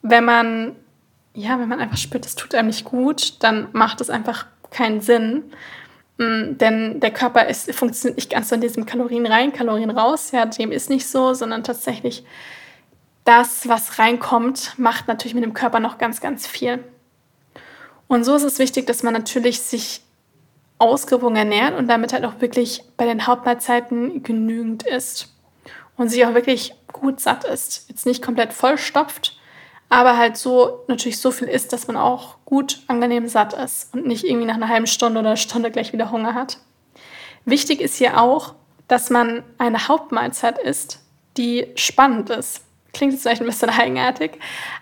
wenn 0.01 0.25
man, 0.25 0.75
ja, 1.35 1.59
wenn 1.59 1.69
man 1.69 1.79
einfach 1.79 1.97
spürt, 1.97 2.25
das 2.25 2.35
tut 2.35 2.55
einem 2.55 2.69
nicht 2.69 2.85
gut, 2.85 3.43
dann 3.43 3.67
macht 3.73 4.01
es 4.01 4.09
einfach 4.09 4.47
keinen 4.71 5.01
Sinn. 5.01 5.43
Mm, 6.19 6.57
denn 6.57 6.99
der 6.99 7.11
Körper 7.11 7.47
ist, 7.47 7.73
funktioniert 7.73 8.17
nicht 8.17 8.29
ganz 8.29 8.49
so 8.49 8.55
in 8.55 8.61
diesem 8.61 8.85
Kalorien 8.85 9.25
rein, 9.25 9.53
Kalorien 9.53 9.89
raus. 9.89 10.31
Ja, 10.31 10.45
dem 10.45 10.71
ist 10.71 10.89
nicht 10.89 11.07
so, 11.07 11.33
sondern 11.33 11.63
tatsächlich 11.63 12.25
das, 13.23 13.69
was 13.69 13.99
reinkommt, 13.99 14.73
macht 14.77 15.07
natürlich 15.07 15.33
mit 15.33 15.43
dem 15.43 15.53
Körper 15.53 15.79
noch 15.79 15.97
ganz, 15.97 16.19
ganz 16.19 16.45
viel. 16.45 16.83
Und 18.07 18.25
so 18.25 18.35
ist 18.35 18.43
es 18.43 18.59
wichtig, 18.59 18.85
dass 18.85 19.01
man 19.01 19.13
natürlich 19.13 19.61
sich 19.61 20.01
ausgewogen 20.77 21.37
ernährt 21.37 21.77
und 21.77 21.87
damit 21.87 22.11
halt 22.11 22.25
auch 22.25 22.41
wirklich 22.41 22.83
bei 22.97 23.05
den 23.05 23.25
Hauptmahlzeiten 23.25 24.21
genügend 24.23 24.83
isst. 24.83 25.33
Und 25.95 26.09
sich 26.09 26.25
auch 26.25 26.33
wirklich 26.33 26.73
gut 26.91 27.19
satt 27.19 27.43
ist. 27.43 27.89
Jetzt 27.89 28.05
nicht 28.05 28.21
komplett 28.21 28.53
vollstopft, 28.53 29.37
aber 29.89 30.17
halt 30.17 30.37
so 30.37 30.83
natürlich 30.87 31.19
so 31.19 31.31
viel 31.31 31.47
isst, 31.47 31.73
dass 31.73 31.87
man 31.87 31.97
auch 31.97 32.35
gut 32.45 32.81
angenehm 32.87 33.27
satt 33.27 33.53
ist 33.53 33.93
und 33.93 34.05
nicht 34.05 34.23
irgendwie 34.23 34.45
nach 34.45 34.55
einer 34.55 34.69
halben 34.69 34.87
Stunde 34.87 35.19
oder 35.19 35.35
Stunde 35.35 35.71
gleich 35.71 35.93
wieder 35.93 36.11
Hunger 36.11 36.35
hat. 36.35 36.59
Wichtig 37.45 37.81
ist 37.81 37.95
hier 37.95 38.21
auch, 38.21 38.53
dass 38.87 39.09
man 39.09 39.43
eine 39.57 39.87
Hauptmahlzeit 39.87 40.59
isst, 40.59 40.99
die 41.37 41.67
spannend 41.75 42.29
ist. 42.29 42.63
Klingt 42.93 43.13
jetzt 43.13 43.23
vielleicht 43.23 43.41
ein 43.41 43.47
bisschen 43.47 43.69
eigenartig, 43.79 44.39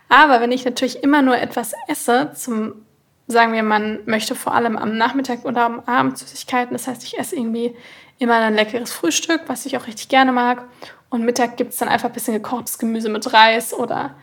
aber 0.10 0.42
wenn 0.42 0.52
ich 0.52 0.66
natürlich 0.66 1.04
immer 1.04 1.22
nur 1.22 1.38
etwas 1.38 1.74
esse, 1.88 2.32
zum, 2.36 2.86
sagen 3.28 3.54
wir, 3.54 3.64
man 3.64 4.00
möchte 4.06 4.36
vor 4.36 4.54
allem 4.54 4.78
am 4.78 4.98
Nachmittag 4.98 5.46
oder 5.46 5.64
am 5.64 5.80
Abend 5.82 6.18
Süßigkeiten, 6.18 6.74
das 6.74 6.88
heißt, 6.88 7.04
ich 7.04 7.18
esse 7.18 7.36
irgendwie 7.36 7.76
immer 8.20 8.36
ein 8.36 8.56
leckeres 8.56 8.92
Frühstück, 8.92 9.42
was 9.48 9.66
ich 9.66 9.78
auch 9.78 9.88
richtig 9.88 10.10
gerne 10.10 10.32
mag, 10.32 10.66
und 11.10 11.24
Mittag 11.24 11.56
gibt 11.56 11.72
es 11.72 11.80
dann 11.80 11.88
einfach 11.88 12.10
ein 12.10 12.14
bisschen 12.14 12.34
gekochtes 12.34 12.78
Gemüse 12.78 13.10
mit 13.10 13.32
Reis 13.32 13.74
oder 13.74 14.16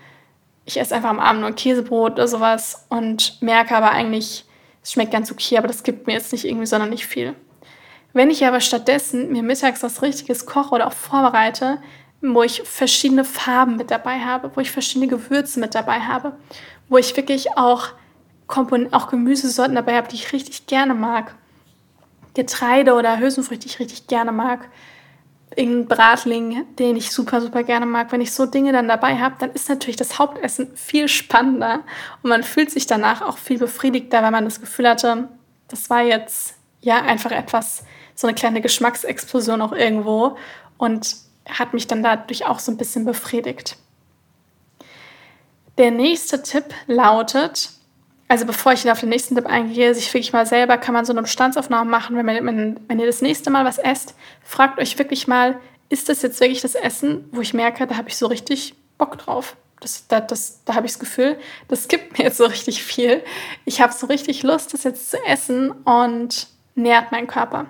ich 0.64 0.80
esse 0.80 0.94
einfach 0.94 1.10
am 1.10 1.20
Abend 1.20 1.42
nur 1.42 1.52
Käsebrot 1.52 2.12
oder 2.12 2.28
sowas 2.28 2.86
und 2.88 3.40
merke 3.42 3.76
aber 3.76 3.90
eigentlich, 3.90 4.44
es 4.82 4.92
schmeckt 4.92 5.12
ganz 5.12 5.30
okay, 5.30 5.58
aber 5.58 5.68
das 5.68 5.82
gibt 5.82 6.06
mir 6.06 6.14
jetzt 6.14 6.32
nicht 6.32 6.44
irgendwie 6.44 6.66
sonderlich 6.66 7.06
viel. 7.06 7.34
Wenn 8.12 8.30
ich 8.30 8.46
aber 8.46 8.60
stattdessen 8.60 9.32
mir 9.32 9.42
mittags 9.42 9.82
was 9.82 10.02
Richtiges 10.02 10.46
koche 10.46 10.74
oder 10.74 10.86
auch 10.86 10.92
vorbereite, 10.92 11.78
wo 12.22 12.42
ich 12.42 12.62
verschiedene 12.62 13.24
Farben 13.24 13.76
mit 13.76 13.90
dabei 13.90 14.20
habe, 14.20 14.50
wo 14.54 14.60
ich 14.60 14.70
verschiedene 14.70 15.08
Gewürze 15.08 15.60
mit 15.60 15.74
dabei 15.74 16.00
habe, 16.00 16.36
wo 16.88 16.96
ich 16.96 17.16
wirklich 17.16 17.56
auch, 17.56 17.88
Kompon 18.46 18.92
auch 18.92 19.08
Gemüsesorten 19.08 19.74
dabei 19.74 19.96
habe, 19.96 20.08
die 20.08 20.16
ich 20.16 20.32
richtig 20.32 20.66
gerne 20.66 20.94
mag. 20.94 21.34
Getreide 22.34 22.94
oder 22.94 23.18
Hülsenfrüchte, 23.18 23.66
die 23.66 23.68
ich 23.68 23.80
richtig 23.80 24.06
gerne 24.06 24.32
mag. 24.32 24.68
Irgendein 25.56 25.86
Bratling, 25.86 26.64
den 26.78 26.96
ich 26.96 27.12
super, 27.12 27.40
super 27.40 27.62
gerne 27.62 27.86
mag. 27.86 28.10
Wenn 28.12 28.20
ich 28.20 28.32
so 28.32 28.46
Dinge 28.46 28.72
dann 28.72 28.88
dabei 28.88 29.16
habe, 29.18 29.36
dann 29.38 29.52
ist 29.52 29.68
natürlich 29.68 29.96
das 29.96 30.18
Hauptessen 30.18 30.76
viel 30.76 31.08
spannender 31.08 31.80
und 32.22 32.30
man 32.30 32.42
fühlt 32.42 32.70
sich 32.70 32.86
danach 32.86 33.22
auch 33.22 33.38
viel 33.38 33.58
befriedigter, 33.58 34.22
weil 34.22 34.30
man 34.30 34.44
das 34.44 34.60
Gefühl 34.60 34.88
hatte, 34.88 35.28
das 35.68 35.90
war 35.90 36.02
jetzt 36.02 36.54
ja 36.80 37.02
einfach 37.02 37.30
etwas, 37.30 37.84
so 38.14 38.26
eine 38.26 38.34
kleine 38.34 38.60
Geschmacksexplosion 38.60 39.62
auch 39.62 39.72
irgendwo. 39.72 40.36
Und 40.76 41.16
hat 41.48 41.74
mich 41.74 41.86
dann 41.86 42.02
dadurch 42.02 42.46
auch 42.46 42.58
so 42.58 42.72
ein 42.72 42.76
bisschen 42.76 43.04
befriedigt. 43.04 43.76
Der 45.78 45.90
nächste 45.90 46.42
Tipp 46.42 46.66
lautet, 46.86 47.70
also 48.28 48.46
bevor 48.46 48.72
ich 48.72 48.90
auf 48.90 49.00
den 49.00 49.10
nächsten 49.10 49.34
Tipp 49.34 49.46
eingehe, 49.46 49.94
sich 49.94 50.12
wirklich 50.12 50.32
mal 50.32 50.46
selber, 50.46 50.78
kann 50.78 50.94
man 50.94 51.04
so 51.04 51.12
eine 51.12 51.22
Bestandsaufnahme 51.22 51.90
machen, 51.90 52.16
wenn, 52.16 52.44
man, 52.44 52.80
wenn 52.88 52.98
ihr 52.98 53.06
das 53.06 53.22
nächste 53.22 53.50
Mal 53.50 53.64
was 53.64 53.78
esst, 53.78 54.14
fragt 54.42 54.78
euch 54.78 54.98
wirklich 54.98 55.26
mal, 55.26 55.60
ist 55.88 56.08
das 56.08 56.22
jetzt 56.22 56.40
wirklich 56.40 56.62
das 56.62 56.74
Essen, 56.74 57.28
wo 57.32 57.40
ich 57.40 57.54
merke, 57.54 57.86
da 57.86 57.96
habe 57.96 58.08
ich 58.08 58.16
so 58.16 58.26
richtig 58.26 58.74
Bock 58.98 59.18
drauf. 59.18 59.56
Das, 59.80 60.06
das, 60.08 60.26
das, 60.28 60.60
da 60.64 60.74
habe 60.74 60.86
ich 60.86 60.92
das 60.92 60.98
Gefühl, 60.98 61.38
das 61.68 61.88
gibt 61.88 62.16
mir 62.16 62.24
jetzt 62.24 62.38
so 62.38 62.46
richtig 62.46 62.82
viel. 62.82 63.22
Ich 63.66 63.82
habe 63.82 63.92
so 63.92 64.06
richtig 64.06 64.42
Lust, 64.42 64.72
das 64.72 64.84
jetzt 64.84 65.10
zu 65.10 65.18
essen 65.26 65.70
und 65.70 66.48
nährt 66.74 67.12
meinen 67.12 67.26
Körper. 67.26 67.66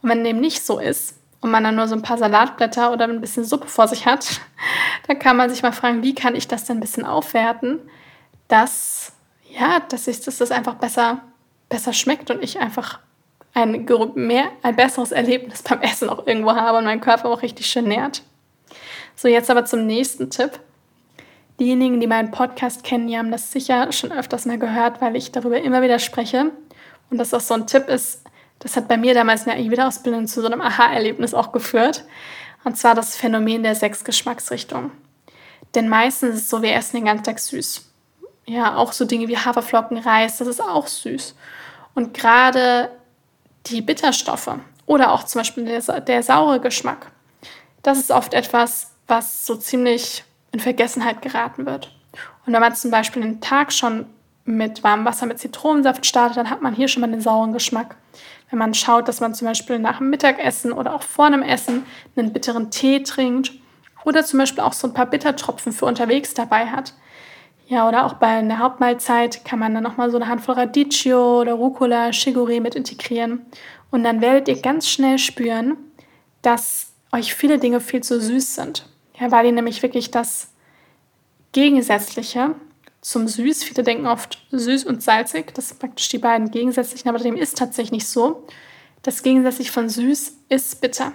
Und 0.00 0.08
wenn 0.08 0.24
dem 0.24 0.40
nicht 0.40 0.64
so 0.64 0.78
ist, 0.78 1.16
und 1.46 1.52
man 1.52 1.64
dann 1.64 1.76
nur 1.76 1.86
so 1.86 1.94
ein 1.94 2.02
paar 2.02 2.18
Salatblätter 2.18 2.92
oder 2.92 3.04
ein 3.04 3.20
bisschen 3.20 3.44
Suppe 3.44 3.68
vor 3.68 3.88
sich 3.88 4.04
hat, 4.04 4.40
dann 5.06 5.18
kann 5.18 5.36
man 5.36 5.48
sich 5.48 5.62
mal 5.62 5.72
fragen, 5.72 6.02
wie 6.02 6.14
kann 6.14 6.34
ich 6.34 6.48
das 6.48 6.64
denn 6.64 6.78
ein 6.78 6.80
bisschen 6.80 7.04
aufwerten, 7.04 7.78
dass, 8.48 9.12
ja, 9.58 9.80
dass, 9.80 10.06
ich, 10.06 10.20
dass 10.20 10.38
das 10.38 10.50
einfach 10.50 10.74
besser, 10.74 11.22
besser 11.68 11.92
schmeckt 11.92 12.30
und 12.30 12.42
ich 12.42 12.58
einfach 12.58 13.00
ein, 13.54 13.86
mehr, 14.14 14.50
ein 14.62 14.76
besseres 14.76 15.12
Erlebnis 15.12 15.62
beim 15.62 15.80
Essen 15.80 16.10
auch 16.10 16.26
irgendwo 16.26 16.54
habe 16.54 16.78
und 16.78 16.84
mein 16.84 17.00
Körper 17.00 17.30
auch 17.30 17.42
richtig 17.42 17.66
schön 17.66 17.88
nährt. 17.88 18.22
So, 19.14 19.28
jetzt 19.28 19.50
aber 19.50 19.64
zum 19.64 19.86
nächsten 19.86 20.28
Tipp. 20.28 20.60
Diejenigen, 21.58 22.00
die 22.00 22.06
meinen 22.06 22.30
Podcast 22.30 22.84
kennen, 22.84 23.08
die 23.08 23.16
haben 23.16 23.30
das 23.30 23.50
sicher 23.50 23.90
schon 23.92 24.12
öfters 24.12 24.44
mal 24.44 24.58
gehört, 24.58 25.00
weil 25.00 25.16
ich 25.16 25.32
darüber 25.32 25.58
immer 25.58 25.80
wieder 25.80 25.98
spreche. 25.98 26.52
Und 27.08 27.16
das 27.16 27.32
auch 27.32 27.40
so 27.40 27.54
ein 27.54 27.66
Tipp 27.66 27.88
ist, 27.88 28.24
das 28.58 28.76
hat 28.76 28.88
bei 28.88 28.98
mir 28.98 29.14
damals 29.14 29.42
in 29.42 29.46
der 29.46 29.56
Ayurveda-Ausbildung 29.56 30.26
zu 30.26 30.42
so 30.42 30.48
einem 30.48 30.60
Aha-Erlebnis 30.60 31.32
auch 31.32 31.52
geführt. 31.52 32.04
Und 32.64 32.76
zwar 32.76 32.94
das 32.94 33.16
Phänomen 33.16 33.62
der 33.62 33.74
sechs 33.74 34.04
Geschmacksrichtungen. 34.04 34.90
Denn 35.74 35.88
meistens 35.88 36.34
ist 36.34 36.42
es 36.42 36.50
so, 36.50 36.60
wir 36.60 36.74
essen 36.74 36.96
den 36.96 37.06
ganzen 37.06 37.24
Tag 37.24 37.38
süß. 37.38 37.86
Ja, 38.46 38.76
auch 38.76 38.92
so 38.92 39.04
Dinge 39.04 39.28
wie 39.28 39.36
Haferflocken, 39.36 39.98
Reis, 39.98 40.38
das 40.38 40.48
ist 40.48 40.62
auch 40.62 40.86
süß. 40.86 41.34
Und 41.94 42.14
gerade 42.14 42.90
die 43.66 43.82
Bitterstoffe 43.82 44.50
oder 44.86 45.12
auch 45.12 45.24
zum 45.24 45.40
Beispiel 45.40 45.64
der, 45.64 46.00
der 46.00 46.22
saure 46.22 46.60
Geschmack, 46.60 47.10
das 47.82 47.98
ist 47.98 48.10
oft 48.10 48.34
etwas, 48.34 48.92
was 49.08 49.46
so 49.46 49.56
ziemlich 49.56 50.24
in 50.52 50.60
Vergessenheit 50.60 51.22
geraten 51.22 51.66
wird. 51.66 51.92
Und 52.46 52.52
wenn 52.52 52.60
man 52.60 52.74
zum 52.74 52.90
Beispiel 52.90 53.22
den 53.22 53.40
Tag 53.40 53.72
schon 53.72 54.06
mit 54.44 54.84
warmem 54.84 55.04
Wasser 55.04 55.26
mit 55.26 55.40
Zitronensaft 55.40 56.06
startet, 56.06 56.36
dann 56.36 56.50
hat 56.50 56.62
man 56.62 56.74
hier 56.74 56.86
schon 56.86 57.00
mal 57.00 57.10
den 57.10 57.20
sauren 57.20 57.52
Geschmack. 57.52 57.96
Wenn 58.50 58.60
man 58.60 58.74
schaut, 58.74 59.08
dass 59.08 59.20
man 59.20 59.34
zum 59.34 59.48
Beispiel 59.48 59.80
nach 59.80 59.98
dem 59.98 60.08
Mittagessen 60.08 60.72
oder 60.72 60.94
auch 60.94 61.02
vor 61.02 61.26
einem 61.26 61.42
Essen 61.42 61.84
einen 62.16 62.32
bitteren 62.32 62.70
Tee 62.70 63.02
trinkt 63.02 63.52
oder 64.04 64.24
zum 64.24 64.38
Beispiel 64.38 64.62
auch 64.62 64.72
so 64.72 64.86
ein 64.86 64.94
paar 64.94 65.06
Bittertropfen 65.06 65.72
für 65.72 65.86
unterwegs 65.86 66.32
dabei 66.32 66.66
hat. 66.66 66.94
Ja, 67.68 67.88
oder 67.88 68.06
auch 68.06 68.14
bei 68.14 68.28
einer 68.28 68.60
Hauptmahlzeit 68.60 69.44
kann 69.44 69.58
man 69.58 69.74
dann 69.74 69.82
nochmal 69.82 70.10
so 70.10 70.16
eine 70.16 70.28
Handvoll 70.28 70.54
Radicchio 70.54 71.40
oder 71.40 71.54
Rucola, 71.54 72.10
Chicorée 72.10 72.60
mit 72.60 72.76
integrieren. 72.76 73.44
Und 73.90 74.04
dann 74.04 74.20
werdet 74.20 74.46
ihr 74.46 74.62
ganz 74.62 74.88
schnell 74.88 75.18
spüren, 75.18 75.76
dass 76.42 76.92
euch 77.12 77.34
viele 77.34 77.58
Dinge 77.58 77.80
viel 77.80 78.02
zu 78.02 78.20
süß 78.20 78.54
sind. 78.54 78.88
Ja, 79.18 79.32
weil 79.32 79.46
ihr 79.46 79.52
nämlich 79.52 79.82
wirklich 79.82 80.12
das 80.12 80.52
Gegensätzliche 81.52 82.54
zum 83.00 83.26
Süß. 83.26 83.64
Viele 83.64 83.82
denken 83.82 84.06
oft 84.06 84.38
süß 84.52 84.84
und 84.84 85.02
salzig. 85.02 85.52
Das 85.54 85.68
sind 85.68 85.80
praktisch 85.80 86.08
die 86.08 86.18
beiden 86.18 86.50
gegensätzlichen, 86.50 87.08
aber 87.08 87.18
dem 87.18 87.36
ist 87.36 87.58
tatsächlich 87.58 87.92
nicht 87.92 88.08
so. 88.08 88.46
Das 89.02 89.22
Gegensätzliche 89.22 89.72
von 89.72 89.88
süß 89.88 90.36
ist 90.48 90.80
bitter. 90.80 91.12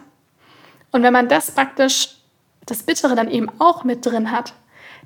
Und 0.91 1.03
wenn 1.03 1.13
man 1.13 1.29
das 1.29 1.51
praktisch, 1.51 2.17
das 2.65 2.83
Bittere 2.83 3.15
dann 3.15 3.29
eben 3.29 3.49
auch 3.59 3.83
mit 3.83 4.05
drin 4.05 4.31
hat, 4.31 4.53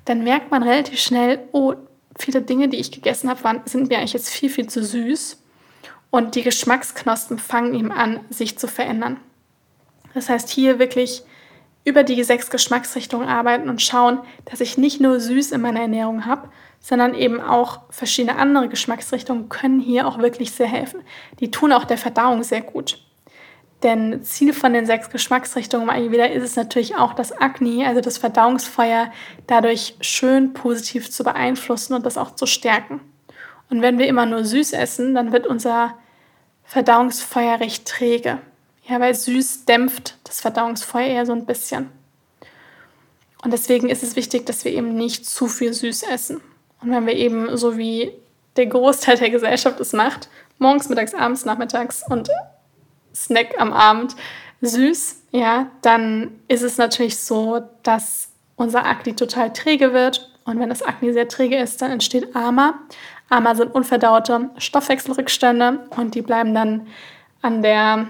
dann 0.06 0.24
merkt 0.24 0.50
man 0.50 0.62
relativ 0.62 0.98
schnell, 0.98 1.40
oh, 1.52 1.74
viele 2.18 2.40
Dinge, 2.40 2.68
die 2.68 2.78
ich 2.78 2.90
gegessen 2.90 3.28
habe, 3.28 3.44
waren, 3.44 3.60
sind 3.66 3.88
mir 3.88 3.98
eigentlich 3.98 4.14
jetzt 4.14 4.30
viel, 4.30 4.48
viel 4.48 4.68
zu 4.68 4.82
süß. 4.82 5.42
Und 6.10 6.34
die 6.34 6.42
Geschmacksknospen 6.42 7.38
fangen 7.38 7.74
eben 7.74 7.92
an, 7.92 8.20
sich 8.30 8.58
zu 8.58 8.68
verändern. 8.68 9.18
Das 10.14 10.30
heißt, 10.30 10.48
hier 10.48 10.78
wirklich 10.78 11.24
über 11.84 12.04
die 12.04 12.22
sechs 12.24 12.50
Geschmacksrichtungen 12.50 13.28
arbeiten 13.28 13.68
und 13.68 13.82
schauen, 13.82 14.20
dass 14.44 14.60
ich 14.60 14.78
nicht 14.78 15.00
nur 15.00 15.20
süß 15.20 15.52
in 15.52 15.60
meiner 15.60 15.80
Ernährung 15.80 16.24
habe, 16.24 16.48
sondern 16.80 17.14
eben 17.14 17.40
auch 17.40 17.80
verschiedene 17.90 18.36
andere 18.38 18.68
Geschmacksrichtungen 18.68 19.48
können 19.48 19.80
hier 19.80 20.06
auch 20.06 20.18
wirklich 20.18 20.52
sehr 20.52 20.66
helfen. 20.66 21.02
Die 21.40 21.50
tun 21.50 21.72
auch 21.72 21.84
der 21.84 21.98
Verdauung 21.98 22.42
sehr 22.42 22.62
gut. 22.62 23.05
Denn 23.86 24.24
Ziel 24.24 24.52
von 24.52 24.72
den 24.72 24.84
sechs 24.84 25.10
Geschmacksrichtungen 25.10 25.88
im 25.88 25.94
Ayurveda 25.94 26.24
ist 26.24 26.42
es 26.42 26.56
natürlich 26.56 26.96
auch, 26.96 27.12
das 27.12 27.40
Agni, 27.40 27.86
also 27.86 28.00
das 28.00 28.18
Verdauungsfeuer, 28.18 29.12
dadurch 29.46 29.94
schön 30.00 30.54
positiv 30.54 31.08
zu 31.08 31.22
beeinflussen 31.22 31.94
und 31.94 32.04
das 32.04 32.18
auch 32.18 32.34
zu 32.34 32.46
stärken. 32.46 33.00
Und 33.70 33.82
wenn 33.82 34.00
wir 34.00 34.08
immer 34.08 34.26
nur 34.26 34.44
süß 34.44 34.72
essen, 34.72 35.14
dann 35.14 35.30
wird 35.30 35.46
unser 35.46 35.94
Verdauungsfeuer 36.64 37.60
recht 37.60 37.86
träge. 37.86 38.40
Ja, 38.88 38.98
weil 38.98 39.14
süß 39.14 39.66
dämpft 39.66 40.18
das 40.24 40.40
Verdauungsfeuer 40.40 41.06
eher 41.06 41.26
so 41.26 41.32
ein 41.32 41.46
bisschen. 41.46 41.88
Und 43.44 43.52
deswegen 43.52 43.88
ist 43.88 44.02
es 44.02 44.16
wichtig, 44.16 44.46
dass 44.46 44.64
wir 44.64 44.72
eben 44.72 44.96
nicht 44.96 45.26
zu 45.26 45.46
viel 45.46 45.72
süß 45.72 46.02
essen. 46.12 46.40
Und 46.82 46.90
wenn 46.90 47.06
wir 47.06 47.14
eben 47.14 47.56
so 47.56 47.78
wie 47.78 48.10
der 48.56 48.66
Großteil 48.66 49.16
der 49.16 49.30
Gesellschaft 49.30 49.78
es 49.78 49.92
macht, 49.92 50.28
morgens, 50.58 50.88
mittags, 50.88 51.14
abends, 51.14 51.44
nachmittags 51.44 52.02
und 52.10 52.28
Snack 53.16 53.54
am 53.58 53.72
Abend 53.72 54.14
süß, 54.60 55.22
ja, 55.32 55.70
dann 55.82 56.40
ist 56.48 56.62
es 56.62 56.78
natürlich 56.78 57.18
so, 57.18 57.62
dass 57.82 58.28
unser 58.56 58.86
Akne 58.86 59.16
total 59.16 59.52
träge 59.52 59.92
wird. 59.92 60.32
Und 60.44 60.60
wenn 60.60 60.68
das 60.68 60.82
Akne 60.82 61.12
sehr 61.12 61.28
träge 61.28 61.56
ist, 61.56 61.82
dann 61.82 61.90
entsteht 61.90 62.36
Ama. 62.36 62.74
Ama 63.28 63.54
sind 63.54 63.74
unverdaute 63.74 64.50
Stoffwechselrückstände 64.58 65.88
und 65.96 66.14
die 66.14 66.22
bleiben 66.22 66.54
dann 66.54 66.86
an 67.42 67.62
der, 67.62 68.06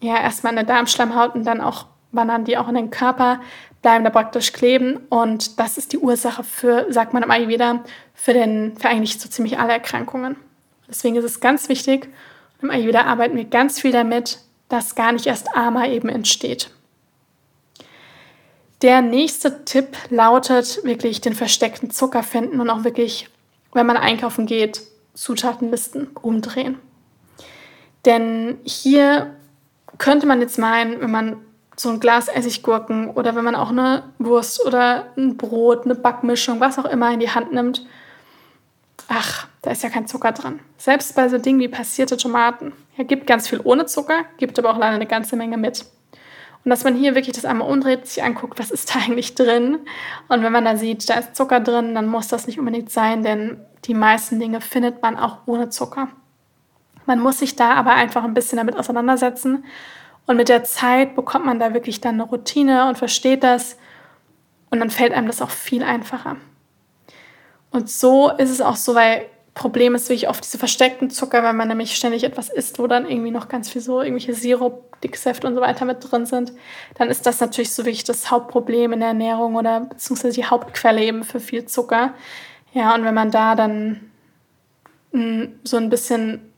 ja, 0.00 0.20
erstmal 0.20 0.50
an 0.50 0.56
der 0.56 0.64
Darmschleimhaut 0.64 1.34
und 1.34 1.44
dann 1.44 1.60
auch 1.60 1.86
wandern 2.10 2.44
die 2.44 2.58
auch 2.58 2.68
in 2.68 2.74
den 2.74 2.90
Körper, 2.90 3.40
bleiben 3.82 4.04
da 4.04 4.10
praktisch 4.10 4.52
kleben 4.52 4.96
und 5.10 5.60
das 5.60 5.78
ist 5.78 5.92
die 5.92 5.98
Ursache 5.98 6.42
für, 6.42 6.92
sagt 6.92 7.12
man 7.12 7.22
im 7.22 7.30
Ayurveda, 7.30 7.84
für, 8.14 8.32
den, 8.32 8.76
für 8.76 8.88
eigentlich 8.88 9.20
so 9.20 9.28
ziemlich 9.28 9.58
alle 9.58 9.72
Erkrankungen. 9.72 10.36
Deswegen 10.88 11.16
ist 11.16 11.24
es 11.24 11.40
ganz 11.40 11.68
wichtig, 11.68 12.08
im 12.62 12.70
Ayurveda 12.70 13.04
arbeiten 13.04 13.36
wir 13.36 13.44
ganz 13.44 13.80
viel 13.80 13.92
damit, 13.92 14.38
dass 14.68 14.94
gar 14.94 15.12
nicht 15.12 15.26
erst 15.26 15.54
Ama 15.56 15.86
eben 15.86 16.08
entsteht. 16.08 16.70
Der 18.82 19.00
nächste 19.00 19.64
Tipp 19.64 19.96
lautet 20.10 20.84
wirklich 20.84 21.20
den 21.20 21.34
versteckten 21.34 21.90
Zucker 21.90 22.22
finden 22.22 22.60
und 22.60 22.68
auch 22.68 22.84
wirklich, 22.84 23.28
wenn 23.72 23.86
man 23.86 23.96
einkaufen 23.96 24.46
geht, 24.46 24.82
Zutatenlisten 25.14 26.08
umdrehen. 26.08 26.78
Denn 28.04 28.58
hier 28.64 29.34
könnte 29.98 30.26
man 30.26 30.40
jetzt 30.40 30.58
meinen, 30.58 31.00
wenn 31.00 31.10
man 31.10 31.36
so 31.74 31.90
ein 31.90 32.00
Glas 32.00 32.28
Essiggurken 32.28 33.10
oder 33.10 33.34
wenn 33.34 33.44
man 33.44 33.54
auch 33.54 33.70
eine 33.70 34.04
Wurst 34.18 34.64
oder 34.64 35.06
ein 35.16 35.36
Brot, 35.36 35.84
eine 35.84 35.94
Backmischung, 35.94 36.60
was 36.60 36.78
auch 36.78 36.84
immer 36.84 37.12
in 37.12 37.20
die 37.20 37.30
Hand 37.30 37.52
nimmt, 37.52 37.86
ach, 39.08 39.46
da 39.62 39.70
ist 39.70 39.82
ja 39.82 39.88
kein 39.88 40.06
Zucker 40.06 40.32
drin. 40.32 40.60
Selbst 40.78 41.14
bei 41.14 41.28
so 41.28 41.38
Dingen 41.38 41.60
wie 41.60 41.68
passierte 41.68 42.16
Tomaten. 42.16 42.72
Ja, 42.96 43.04
gibt 43.04 43.26
ganz 43.26 43.48
viel 43.48 43.60
ohne 43.62 43.86
Zucker, 43.86 44.24
gibt 44.38 44.58
aber 44.58 44.70
auch 44.70 44.78
leider 44.78 44.94
eine 44.94 45.06
ganze 45.06 45.36
Menge 45.36 45.56
mit. 45.56 45.84
Und 46.64 46.70
dass 46.70 46.82
man 46.82 46.96
hier 46.96 47.14
wirklich 47.14 47.36
das 47.36 47.44
einmal 47.44 47.70
umdreht, 47.70 48.06
sich 48.06 48.24
anguckt, 48.24 48.58
was 48.58 48.70
ist 48.70 48.94
da 48.94 48.98
eigentlich 49.00 49.34
drin. 49.34 49.78
Und 50.28 50.42
wenn 50.42 50.52
man 50.52 50.64
da 50.64 50.76
sieht, 50.76 51.08
da 51.08 51.14
ist 51.14 51.36
Zucker 51.36 51.60
drin, 51.60 51.94
dann 51.94 52.06
muss 52.06 52.28
das 52.28 52.46
nicht 52.46 52.58
unbedingt 52.58 52.90
sein, 52.90 53.22
denn 53.22 53.58
die 53.84 53.94
meisten 53.94 54.40
Dinge 54.40 54.60
findet 54.60 55.00
man 55.02 55.16
auch 55.16 55.38
ohne 55.46 55.68
Zucker. 55.68 56.08
Man 57.04 57.20
muss 57.20 57.38
sich 57.38 57.54
da 57.54 57.74
aber 57.74 57.94
einfach 57.94 58.24
ein 58.24 58.34
bisschen 58.34 58.58
damit 58.58 58.76
auseinandersetzen 58.76 59.64
und 60.26 60.36
mit 60.36 60.48
der 60.48 60.64
Zeit 60.64 61.14
bekommt 61.14 61.46
man 61.46 61.60
da 61.60 61.72
wirklich 61.72 62.00
dann 62.00 62.14
eine 62.14 62.24
Routine 62.24 62.88
und 62.88 62.98
versteht 62.98 63.44
das. 63.44 63.78
Und 64.70 64.80
dann 64.80 64.90
fällt 64.90 65.12
einem 65.12 65.28
das 65.28 65.40
auch 65.40 65.50
viel 65.50 65.84
einfacher. 65.84 66.36
Und 67.76 67.90
so 67.90 68.30
ist 68.30 68.48
es 68.48 68.62
auch 68.62 68.76
so, 68.76 68.94
weil 68.94 69.26
Problem 69.52 69.94
ist 69.94 70.08
wirklich 70.08 70.30
oft 70.30 70.42
diese 70.42 70.56
versteckten 70.56 71.10
Zucker, 71.10 71.42
weil 71.42 71.52
man 71.52 71.68
nämlich 71.68 71.94
ständig 71.94 72.24
etwas 72.24 72.48
isst, 72.48 72.78
wo 72.78 72.86
dann 72.86 73.06
irgendwie 73.06 73.30
noch 73.30 73.48
ganz 73.48 73.68
viel 73.68 73.82
so 73.82 74.00
irgendwelche 74.00 74.32
Sirup, 74.32 74.98
Dicksäfte 75.02 75.46
und 75.46 75.54
so 75.54 75.60
weiter 75.60 75.84
mit 75.84 75.98
drin 76.00 76.24
sind. 76.24 76.54
Dann 76.94 77.10
ist 77.10 77.26
das 77.26 77.38
natürlich 77.38 77.74
so 77.74 77.84
wirklich 77.84 78.04
das 78.04 78.30
Hauptproblem 78.30 78.94
in 78.94 79.00
der 79.00 79.10
Ernährung 79.10 79.56
oder 79.56 79.80
beziehungsweise 79.80 80.36
die 80.36 80.46
Hauptquelle 80.46 81.02
eben 81.02 81.22
für 81.22 81.38
viel 81.38 81.66
Zucker. 81.66 82.14
Ja, 82.72 82.94
und 82.94 83.04
wenn 83.04 83.12
man 83.12 83.30
da 83.30 83.54
dann 83.54 84.10
mm, 85.12 85.44
so 85.62 85.76
ein 85.76 85.90
bisschen 85.90 86.50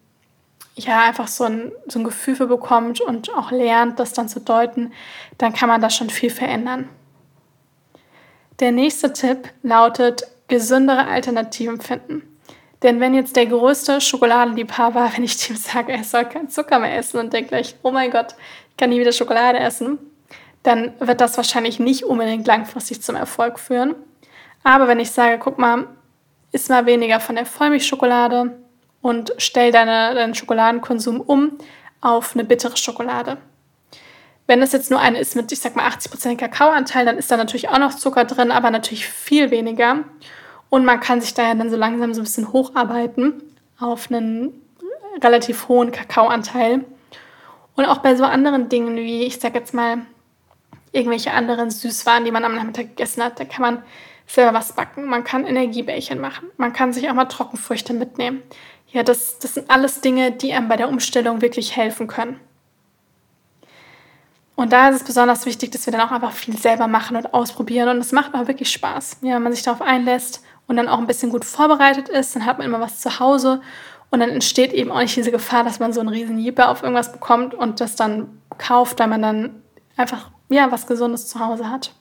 ja, 0.76 1.02
einfach 1.02 1.26
so 1.26 1.42
ein, 1.42 1.72
so 1.88 1.98
ein 1.98 2.04
Gefühl 2.04 2.37
für 2.37 2.46
bekommt 2.46 3.00
und 3.00 3.35
auch 3.35 3.50
lernt, 3.50 3.98
das 3.98 4.12
dann 4.12 4.28
zu 4.28 4.38
deuten, 4.38 4.92
dann 5.37 5.52
kann 5.52 5.68
man 5.68 5.81
da 5.81 5.90
schon 5.90 6.11
viel 6.11 6.31
verändern. 6.31 6.88
Der 8.61 8.70
nächste 8.70 9.12
Tipp 9.12 9.48
lautet, 9.64 10.22
gesündere 10.48 11.06
Alternativen 11.06 11.80
finden. 11.80 12.22
Denn 12.82 13.00
wenn 13.00 13.14
jetzt 13.14 13.37
der 13.37 13.46
größte 13.46 14.00
Schokoladenliebhaber, 14.00 15.12
wenn 15.16 15.24
ich 15.24 15.46
dem 15.46 15.56
sage, 15.56 15.92
er 15.92 16.04
soll 16.04 16.24
keinen 16.24 16.48
Zucker 16.48 16.78
mehr 16.78 16.96
essen 16.96 17.18
und 17.18 17.32
denkt 17.32 17.50
gleich, 17.50 17.76
oh 17.82 17.90
mein 17.90 18.11
Gott, 18.11 18.34
ich 18.70 18.76
kann 18.76 18.90
nie 18.90 19.00
wieder 19.00 19.12
Schokolade 19.12 19.58
essen, 19.58 19.98
dann 20.62 20.92
wird 20.98 21.20
das 21.20 21.37
wahrscheinlich 21.37 21.78
nicht 21.78 22.04
unbedingt 22.04 22.46
langfristig 22.46 23.02
zum 23.02 23.16
Erfolg 23.16 23.58
führen. 23.58 23.94
Aber 24.64 24.88
wenn 24.88 25.00
ich 25.00 25.11
sage, 25.11 25.38
guck 25.38 25.58
mal, 25.58 25.87
iss 26.52 26.68
mal 26.68 26.87
weniger 26.87 27.20
von 27.20 27.37
der 27.37 27.46
Vollmilchschokolade, 27.46 28.56
und 29.00 29.32
stell 29.38 29.72
deine, 29.72 30.14
deinen 30.14 30.34
Schokoladenkonsum 30.34 31.20
um 31.20 31.58
auf 32.00 32.34
eine 32.34 32.44
bittere 32.44 32.76
Schokolade. 32.76 33.38
Wenn 34.48 34.62
es 34.62 34.72
jetzt 34.72 34.90
nur 34.90 34.98
eine 34.98 35.20
ist 35.20 35.37
mit, 35.37 35.52
ich 35.52 35.61
sag 35.61 35.76
mal, 35.76 35.87
80% 35.87 36.37
Kakaoanteil, 36.37 37.04
dann 37.04 37.18
ist 37.18 37.30
da 37.30 37.37
natürlich 37.37 37.68
auch 37.68 37.78
noch 37.78 37.94
Zucker 37.94 38.24
drin, 38.24 38.50
aber 38.50 38.70
natürlich 38.70 39.06
viel 39.06 39.50
weniger. 39.50 40.04
Und 40.70 40.87
man 40.87 41.00
kann 41.00 41.20
sich 41.20 41.34
daher 41.34 41.54
dann 41.54 41.70
so 41.70 41.76
langsam 41.76 42.14
so 42.14 42.22
ein 42.22 42.24
bisschen 42.24 42.50
hocharbeiten 42.50 43.42
auf 43.78 44.11
einen 44.11 44.54
relativ 45.22 45.68
hohen 45.68 45.92
Kakaoanteil. 45.92 46.87
Und 47.76 47.84
auch 47.84 47.98
bei 47.98 48.16
so 48.16 48.24
anderen 48.24 48.70
Dingen 48.70 48.96
wie, 48.96 49.24
ich 49.24 49.38
sag 49.38 49.54
jetzt 49.54 49.74
mal, 49.74 49.98
irgendwelche 50.92 51.32
anderen 51.32 51.70
Süßwaren, 51.70 52.24
die 52.24 52.30
man 52.30 52.44
am 52.44 52.54
Nachmittag 52.54 52.88
gegessen 52.96 53.22
hat, 53.22 53.38
da 53.38 53.44
kann 53.44 53.61
man 53.61 53.82
selber 54.26 54.54
was 54.54 54.72
backen. 54.72 55.04
Man 55.04 55.24
kann 55.24 55.44
Energiebällchen 55.44 56.20
machen. 56.20 56.48
Man 56.56 56.72
kann 56.72 56.94
sich 56.94 57.11
auch 57.11 57.14
mal 57.14 57.26
Trockenfrüchte 57.26 57.92
mitnehmen. 57.92 58.42
Ja, 58.90 59.02
das, 59.02 59.38
das 59.40 59.52
sind 59.54 59.70
alles 59.70 60.00
Dinge, 60.00 60.32
die 60.32 60.54
einem 60.54 60.68
bei 60.68 60.76
der 60.76 60.88
Umstellung 60.88 61.42
wirklich 61.42 61.76
helfen 61.76 62.06
können. 62.06 62.40
Und 64.59 64.73
da 64.73 64.88
ist 64.88 64.97
es 64.97 65.05
besonders 65.05 65.47
wichtig, 65.47 65.71
dass 65.71 65.87
wir 65.87 65.92
dann 65.92 66.01
auch 66.01 66.11
einfach 66.11 66.33
viel 66.33 66.59
selber 66.59 66.88
machen 66.88 67.16
und 67.16 67.33
ausprobieren. 67.33 67.90
Und 67.90 67.99
es 67.99 68.11
macht 68.11 68.35
auch 68.35 68.49
wirklich 68.49 68.73
Spaß. 68.73 69.18
Ja, 69.23 69.37
wenn 69.37 69.44
man 69.44 69.53
sich 69.53 69.62
darauf 69.62 69.81
einlässt 69.81 70.42
und 70.66 70.75
dann 70.75 70.88
auch 70.88 70.99
ein 70.99 71.07
bisschen 71.07 71.31
gut 71.31 71.44
vorbereitet 71.44 72.09
ist, 72.09 72.35
dann 72.35 72.44
hat 72.44 72.59
man 72.59 72.66
immer 72.66 72.81
was 72.81 72.99
zu 72.99 73.21
Hause. 73.21 73.61
Und 74.11 74.18
dann 74.18 74.31
entsteht 74.31 74.73
eben 74.73 74.90
auch 74.90 74.99
nicht 74.99 75.14
diese 75.14 75.31
Gefahr, 75.31 75.62
dass 75.62 75.79
man 75.79 75.92
so 75.92 76.01
einen 76.01 76.09
riesen 76.09 76.40
Jeeper 76.40 76.71
auf 76.71 76.83
irgendwas 76.83 77.12
bekommt 77.12 77.55
und 77.55 77.81
das 77.81 77.94
dann 77.94 78.40
kauft, 78.59 78.99
weil 78.99 79.07
man 79.07 79.23
dann 79.23 79.62
einfach 79.97 80.33
ja, 80.49 80.73
was 80.73 80.88
Gesundes 80.88 81.29
zu 81.29 81.38
Hause 81.38 81.71
hat. 81.71 81.92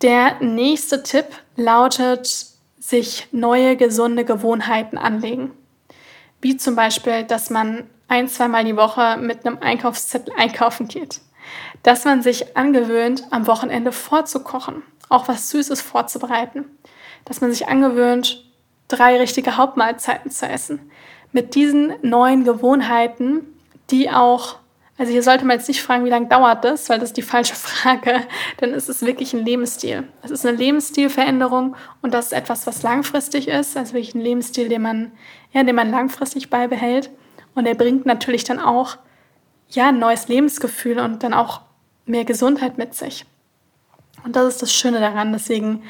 Der 0.00 0.40
nächste 0.40 1.02
Tipp 1.02 1.26
lautet, 1.56 2.46
sich 2.78 3.26
neue 3.32 3.76
gesunde 3.76 4.24
Gewohnheiten 4.24 4.96
anlegen. 4.96 5.50
Wie 6.40 6.56
zum 6.56 6.76
Beispiel, 6.76 7.24
dass 7.24 7.50
man 7.50 7.90
ein, 8.12 8.28
zweimal 8.28 8.62
die 8.64 8.76
Woche 8.76 9.16
mit 9.16 9.46
einem 9.46 9.58
Einkaufszettel 9.62 10.34
einkaufen 10.36 10.86
geht. 10.86 11.22
Dass 11.82 12.04
man 12.04 12.22
sich 12.22 12.58
angewöhnt, 12.58 13.24
am 13.30 13.46
Wochenende 13.46 13.90
vorzukochen, 13.90 14.82
auch 15.08 15.28
was 15.28 15.48
Süßes 15.48 15.80
vorzubereiten. 15.80 16.66
Dass 17.24 17.40
man 17.40 17.50
sich 17.50 17.68
angewöhnt, 17.68 18.44
drei 18.88 19.16
richtige 19.18 19.56
Hauptmahlzeiten 19.56 20.30
zu 20.30 20.46
essen. 20.46 20.90
Mit 21.32 21.54
diesen 21.54 21.94
neuen 22.02 22.44
Gewohnheiten, 22.44 23.46
die 23.90 24.10
auch 24.10 24.56
also 24.98 25.10
hier 25.10 25.22
sollte 25.22 25.46
man 25.46 25.56
jetzt 25.56 25.68
nicht 25.68 25.82
fragen, 25.82 26.04
wie 26.04 26.10
lange 26.10 26.28
dauert 26.28 26.64
das, 26.64 26.88
weil 26.90 26.98
das 26.98 27.08
ist 27.08 27.16
die 27.16 27.22
falsche 27.22 27.54
Frage, 27.56 28.20
denn 28.60 28.74
es 28.74 28.90
ist 28.90 29.04
wirklich 29.04 29.32
ein 29.32 29.44
Lebensstil. 29.44 30.06
Es 30.22 30.30
ist 30.30 30.44
eine 30.44 30.56
Lebensstilveränderung 30.56 31.74
und 32.02 32.12
das 32.12 32.26
ist 32.26 32.32
etwas, 32.34 32.66
was 32.66 32.82
langfristig 32.82 33.48
ist, 33.48 33.76
also 33.76 33.94
wirklich 33.94 34.14
ein 34.14 34.20
Lebensstil, 34.20 34.68
den 34.68 34.82
man, 34.82 35.12
ja, 35.52 35.64
den 35.64 35.74
man 35.74 35.90
langfristig 35.90 36.50
beibehält 36.50 37.10
und 37.54 37.66
er 37.66 37.74
bringt 37.74 38.06
natürlich 38.06 38.44
dann 38.44 38.58
auch 38.58 38.98
ja, 39.70 39.88
ein 39.88 39.98
neues 39.98 40.28
Lebensgefühl 40.28 40.98
und 40.98 41.22
dann 41.22 41.34
auch 41.34 41.60
mehr 42.04 42.24
Gesundheit 42.24 42.78
mit 42.78 42.94
sich. 42.94 43.24
Und 44.24 44.36
das 44.36 44.48
ist 44.48 44.62
das 44.62 44.72
Schöne 44.72 45.00
daran, 45.00 45.32
deswegen 45.32 45.82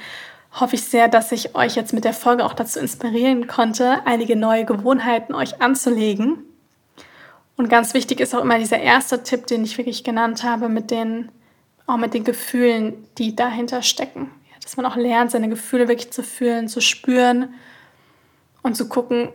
hoffe 0.58 0.76
ich 0.76 0.84
sehr, 0.84 1.08
dass 1.08 1.32
ich 1.32 1.54
euch 1.54 1.76
jetzt 1.76 1.92
mit 1.92 2.04
der 2.04 2.12
Folge 2.12 2.44
auch 2.44 2.54
dazu 2.54 2.78
inspirieren 2.78 3.46
konnte, 3.46 4.02
einige 4.04 4.36
neue 4.36 4.64
Gewohnheiten 4.64 5.34
euch 5.34 5.60
anzulegen 5.62 6.44
und 7.56 7.68
ganz 7.68 7.94
wichtig 7.94 8.20
ist 8.20 8.34
auch 8.34 8.42
immer 8.42 8.58
dieser 8.58 8.78
erste 8.78 9.22
Tipp, 9.22 9.46
den 9.46 9.64
ich 9.64 9.78
wirklich 9.78 10.04
genannt 10.04 10.42
habe, 10.42 10.68
mit 10.68 10.90
den, 10.90 11.30
auch 11.86 11.96
mit 11.96 12.14
den 12.14 12.24
Gefühlen, 12.24 13.06
die 13.18 13.36
dahinter 13.36 13.82
stecken. 13.82 14.30
Ja, 14.50 14.56
dass 14.62 14.76
man 14.76 14.86
auch 14.86 14.96
lernt, 14.96 15.30
seine 15.30 15.48
Gefühle 15.48 15.88
wirklich 15.88 16.10
zu 16.10 16.22
fühlen, 16.22 16.68
zu 16.68 16.80
spüren 16.80 17.54
und 18.62 18.76
zu 18.76 18.88
gucken, 18.88 19.28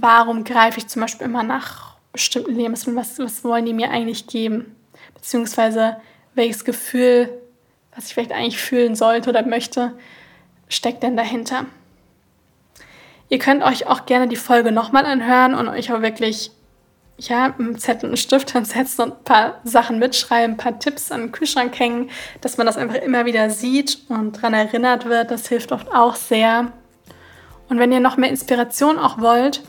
warum 0.00 0.44
greife 0.44 0.78
ich 0.78 0.88
zum 0.88 1.02
Beispiel 1.02 1.26
immer 1.26 1.42
nach 1.42 1.94
bestimmten 2.12 2.54
Lebensmitteln, 2.54 3.00
was, 3.00 3.18
was 3.18 3.44
wollen 3.44 3.66
die 3.66 3.72
mir 3.72 3.90
eigentlich 3.90 4.26
geben? 4.26 4.76
Beziehungsweise 5.14 5.96
welches 6.34 6.64
Gefühl, 6.64 7.30
was 7.94 8.06
ich 8.06 8.14
vielleicht 8.14 8.32
eigentlich 8.32 8.58
fühlen 8.58 8.96
sollte 8.96 9.30
oder 9.30 9.46
möchte, 9.46 9.92
steckt 10.68 11.02
denn 11.02 11.16
dahinter? 11.16 11.66
Ihr 13.28 13.38
könnt 13.38 13.62
euch 13.62 13.86
auch 13.86 14.06
gerne 14.06 14.28
die 14.28 14.36
Folge 14.36 14.72
nochmal 14.72 15.06
anhören 15.06 15.54
und 15.54 15.68
euch 15.68 15.92
auch 15.92 16.02
wirklich 16.02 16.50
ja, 17.16 17.54
mit 17.58 17.80
Zettel 17.80 18.10
und 18.10 18.16
Stift 18.16 18.50
hinsetzen 18.50 19.04
und 19.04 19.12
ein 19.12 19.24
paar 19.24 19.60
Sachen 19.62 20.00
mitschreiben, 20.00 20.54
ein 20.54 20.56
paar 20.56 20.78
Tipps 20.80 21.12
an 21.12 21.20
den 21.20 21.32
Kühlschrank 21.32 21.78
hängen, 21.78 22.10
dass 22.40 22.56
man 22.56 22.66
das 22.66 22.76
einfach 22.76 22.96
immer 22.96 23.24
wieder 23.24 23.50
sieht 23.50 23.98
und 24.08 24.36
daran 24.36 24.54
erinnert 24.54 25.04
wird. 25.04 25.30
Das 25.30 25.48
hilft 25.48 25.70
oft 25.70 25.92
auch 25.94 26.16
sehr. 26.16 26.72
Und 27.68 27.78
wenn 27.78 27.92
ihr 27.92 28.00
noch 28.00 28.16
mehr 28.16 28.30
Inspiration 28.30 28.98
auch 28.98 29.18
wollt 29.18 29.62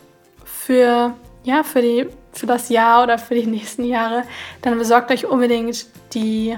für, 0.65 1.13
ja, 1.43 1.63
für, 1.63 1.81
die, 1.81 2.07
für 2.31 2.47
das 2.47 2.69
Jahr 2.69 3.03
oder 3.03 3.19
für 3.19 3.35
die 3.35 3.45
nächsten 3.45 3.83
Jahre, 3.83 4.23
dann 4.63 4.77
besorgt 4.79 5.11
euch 5.11 5.25
unbedingt 5.25 5.85
die 6.13 6.57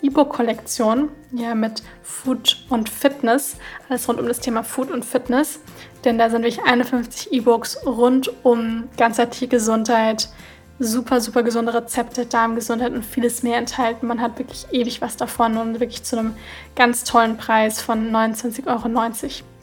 E-Book-Kollektion 0.00 1.10
ja, 1.32 1.54
mit 1.54 1.82
Food 2.02 2.64
und 2.70 2.88
Fitness, 2.88 3.56
alles 3.88 4.08
rund 4.08 4.20
um 4.20 4.26
das 4.26 4.40
Thema 4.40 4.64
Food 4.64 4.90
und 4.90 5.04
Fitness. 5.04 5.60
Denn 6.04 6.18
da 6.18 6.30
sind 6.30 6.42
wirklich 6.42 6.64
51 6.64 7.32
E-Books 7.32 7.86
rund 7.86 8.32
um 8.42 8.88
ganzheitliche 8.96 9.48
Gesundheit, 9.48 10.30
super, 10.78 11.20
super 11.20 11.42
gesunde 11.42 11.74
Rezepte, 11.74 12.24
Darmgesundheit 12.24 12.92
und 12.92 13.04
vieles 13.04 13.42
mehr 13.42 13.58
enthalten. 13.58 14.06
Man 14.06 14.22
hat 14.22 14.38
wirklich 14.38 14.66
ewig 14.72 15.02
was 15.02 15.16
davon 15.18 15.58
und 15.58 15.78
wirklich 15.78 16.02
zu 16.02 16.18
einem 16.18 16.34
ganz 16.74 17.04
tollen 17.04 17.36
Preis 17.36 17.82
von 17.82 18.10
29,90 18.10 18.66
Euro. 18.66 18.88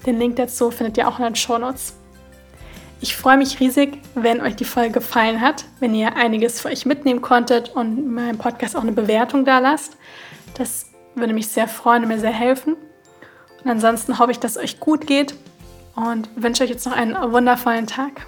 Den 0.05 0.19
Link 0.19 0.35
dazu 0.35 0.69
findet 0.69 0.97
ihr 0.97 1.07
auch 1.07 1.17
in 1.17 1.25
den 1.25 1.35
Show 1.35 1.57
Notes. 1.57 1.95
Ich 3.01 3.15
freue 3.15 3.37
mich 3.37 3.59
riesig, 3.61 3.97
wenn 4.13 4.41
euch 4.41 4.57
die 4.57 4.65
Folge 4.65 4.91
gefallen 4.91 5.39
hat, 5.39 5.65
wenn 5.79 5.95
ihr 5.95 6.17
einiges 6.17 6.59
für 6.59 6.67
euch 6.67 6.85
mitnehmen 6.85 7.21
konntet 7.21 7.69
und 7.69 8.13
meinem 8.13 8.37
Podcast 8.37 8.75
auch 8.75 8.81
eine 8.81 8.91
Bewertung 8.91 9.45
da 9.45 9.59
lasst. 9.59 9.95
Das 10.55 10.87
würde 11.15 11.33
mich 11.33 11.47
sehr 11.47 11.69
freuen 11.69 12.03
und 12.03 12.09
mir 12.09 12.19
sehr 12.19 12.31
helfen. 12.31 12.75
Und 13.63 13.69
ansonsten 13.69 14.19
hoffe 14.19 14.31
ich, 14.31 14.39
dass 14.39 14.57
es 14.57 14.63
euch 14.63 14.79
gut 14.81 15.07
geht 15.07 15.33
und 15.95 16.29
wünsche 16.35 16.63
euch 16.63 16.69
jetzt 16.69 16.85
noch 16.85 16.93
einen 16.93 17.15
wundervollen 17.31 17.87
Tag. 17.87 18.25